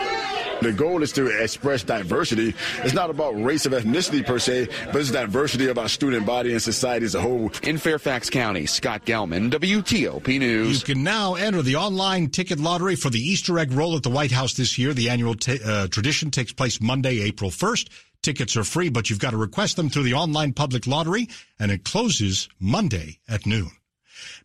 The 0.61 0.71
goal 0.71 1.01
is 1.01 1.11
to 1.13 1.25
express 1.25 1.83
diversity. 1.83 2.53
It's 2.83 2.93
not 2.93 3.09
about 3.09 3.31
race 3.31 3.65
or 3.65 3.71
ethnicity 3.71 4.23
per 4.23 4.37
se, 4.37 4.67
but 4.87 4.97
it's 4.97 5.09
diversity 5.09 5.67
of 5.69 5.79
our 5.79 5.89
student 5.89 6.23
body 6.23 6.51
and 6.51 6.61
society 6.61 7.03
as 7.03 7.15
a 7.15 7.21
whole. 7.21 7.49
In 7.63 7.79
Fairfax 7.79 8.29
County, 8.29 8.67
Scott 8.67 9.03
Gelman, 9.03 9.49
WTOP 9.49 10.39
News. 10.39 10.87
You 10.87 10.93
can 10.93 11.03
now 11.03 11.33
enter 11.33 11.63
the 11.63 11.77
online 11.77 12.29
ticket 12.29 12.59
lottery 12.59 12.95
for 12.95 13.09
the 13.09 13.19
Easter 13.19 13.57
egg 13.57 13.73
roll 13.73 13.95
at 13.95 14.03
the 14.03 14.11
White 14.11 14.31
House 14.31 14.53
this 14.53 14.77
year. 14.77 14.93
The 14.93 15.09
annual 15.09 15.33
t- 15.33 15.59
uh, 15.65 15.87
tradition 15.87 16.29
takes 16.29 16.53
place 16.53 16.79
Monday, 16.79 17.21
April 17.21 17.49
1st. 17.49 17.89
Tickets 18.23 18.55
are 18.55 18.63
free, 18.63 18.89
but 18.89 19.09
you've 19.09 19.19
got 19.19 19.31
to 19.31 19.37
request 19.37 19.75
them 19.75 19.89
through 19.89 20.03
the 20.03 20.13
online 20.13 20.53
public 20.53 20.85
lottery, 20.85 21.27
and 21.59 21.71
it 21.71 21.83
closes 21.83 22.47
Monday 22.59 23.19
at 23.27 23.47
noon. 23.47 23.71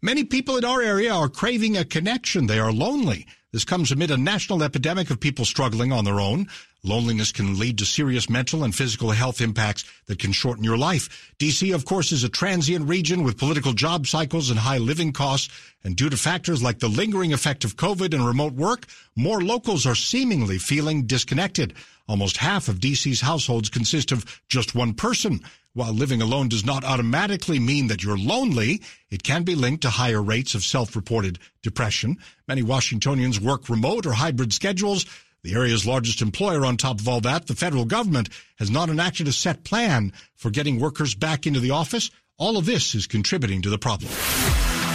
Many 0.00 0.24
people 0.24 0.56
in 0.56 0.64
our 0.64 0.80
area 0.80 1.12
are 1.12 1.28
craving 1.28 1.76
a 1.76 1.84
connection. 1.84 2.46
They 2.46 2.58
are 2.58 2.72
lonely. 2.72 3.26
This 3.52 3.64
comes 3.64 3.92
amid 3.92 4.10
a 4.10 4.16
national 4.16 4.62
epidemic 4.62 5.08
of 5.10 5.20
people 5.20 5.44
struggling 5.44 5.92
on 5.92 6.04
their 6.04 6.20
own. 6.20 6.48
Loneliness 6.82 7.32
can 7.32 7.58
lead 7.58 7.78
to 7.78 7.84
serious 7.84 8.28
mental 8.28 8.64
and 8.64 8.74
physical 8.74 9.10
health 9.10 9.40
impacts 9.40 9.84
that 10.06 10.18
can 10.18 10.32
shorten 10.32 10.62
your 10.62 10.76
life. 10.76 11.32
DC, 11.38 11.74
of 11.74 11.84
course, 11.84 12.12
is 12.12 12.22
a 12.22 12.28
transient 12.28 12.88
region 12.88 13.22
with 13.24 13.38
political 13.38 13.72
job 13.72 14.06
cycles 14.06 14.50
and 14.50 14.58
high 14.58 14.78
living 14.78 15.12
costs. 15.12 15.48
And 15.84 15.96
due 15.96 16.10
to 16.10 16.16
factors 16.16 16.62
like 16.62 16.80
the 16.80 16.88
lingering 16.88 17.32
effect 17.32 17.64
of 17.64 17.76
COVID 17.76 18.14
and 18.14 18.26
remote 18.26 18.52
work, 18.52 18.86
more 19.16 19.40
locals 19.40 19.86
are 19.86 19.94
seemingly 19.94 20.58
feeling 20.58 21.06
disconnected. 21.06 21.74
Almost 22.08 22.36
half 22.36 22.68
of 22.68 22.78
DC's 22.78 23.20
households 23.20 23.68
consist 23.68 24.12
of 24.12 24.42
just 24.48 24.74
one 24.74 24.94
person. 24.94 25.40
While 25.76 25.92
living 25.92 26.22
alone 26.22 26.48
does 26.48 26.64
not 26.64 26.84
automatically 26.84 27.58
mean 27.58 27.88
that 27.88 28.02
you're 28.02 28.16
lonely, 28.16 28.80
it 29.10 29.22
can 29.22 29.42
be 29.42 29.54
linked 29.54 29.82
to 29.82 29.90
higher 29.90 30.22
rates 30.22 30.54
of 30.54 30.64
self-reported 30.64 31.38
depression. 31.62 32.16
Many 32.48 32.62
Washingtonians 32.62 33.38
work 33.38 33.68
remote 33.68 34.06
or 34.06 34.12
hybrid 34.12 34.54
schedules. 34.54 35.04
The 35.42 35.52
area's 35.52 35.84
largest 35.84 36.22
employer 36.22 36.64
on 36.64 36.78
top 36.78 36.98
of 36.98 37.06
all 37.06 37.20
that, 37.20 37.46
the 37.46 37.54
federal 37.54 37.84
government, 37.84 38.30
has 38.58 38.70
not 38.70 38.88
enacted 38.88 39.28
a 39.28 39.32
set 39.32 39.64
plan 39.64 40.14
for 40.34 40.48
getting 40.50 40.80
workers 40.80 41.14
back 41.14 41.46
into 41.46 41.60
the 41.60 41.72
office. 41.72 42.10
All 42.38 42.56
of 42.56 42.64
this 42.64 42.94
is 42.94 43.06
contributing 43.06 43.60
to 43.60 43.68
the 43.68 43.76
problem. 43.76 44.10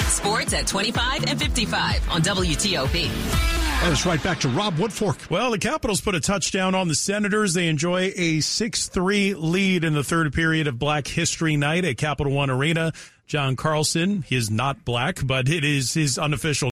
Sports 0.08 0.54
at 0.54 0.66
25 0.66 1.26
and 1.28 1.40
55 1.40 2.10
on 2.10 2.24
WTOP. 2.24 3.61
And 3.84 3.92
it's 3.92 4.06
right 4.06 4.22
back 4.22 4.40
to 4.42 4.48
Rob 4.48 4.76
Woodfork. 4.76 5.32
Well, 5.32 5.50
the 5.50 5.58
Capitals 5.58 6.02
put 6.02 6.14
a 6.14 6.20
touchdown 6.20 6.76
on 6.76 6.88
the 6.88 6.94
Senators. 6.94 7.56
They 7.56 7.68
enjoy 7.68 8.14
a 8.16 8.38
6-3 8.38 9.34
lead 9.36 9.84
in 9.84 9.94
the 9.94 10.04
third 10.04 10.32
period 10.34 10.68
of 10.68 10.78
Black 10.78 11.08
History 11.08 11.58
Night 11.58 11.84
at 11.84 11.98
Capital 11.98 12.32
One 12.32 12.52
Arena. 12.52 12.94
John 13.26 13.56
Carlson, 13.56 14.22
he 14.22 14.36
is 14.36 14.52
not 14.52 14.86
black, 14.86 15.26
but 15.26 15.50
it 15.50 15.66
is 15.66 15.96
his 15.96 16.20
unofficial 16.20 16.60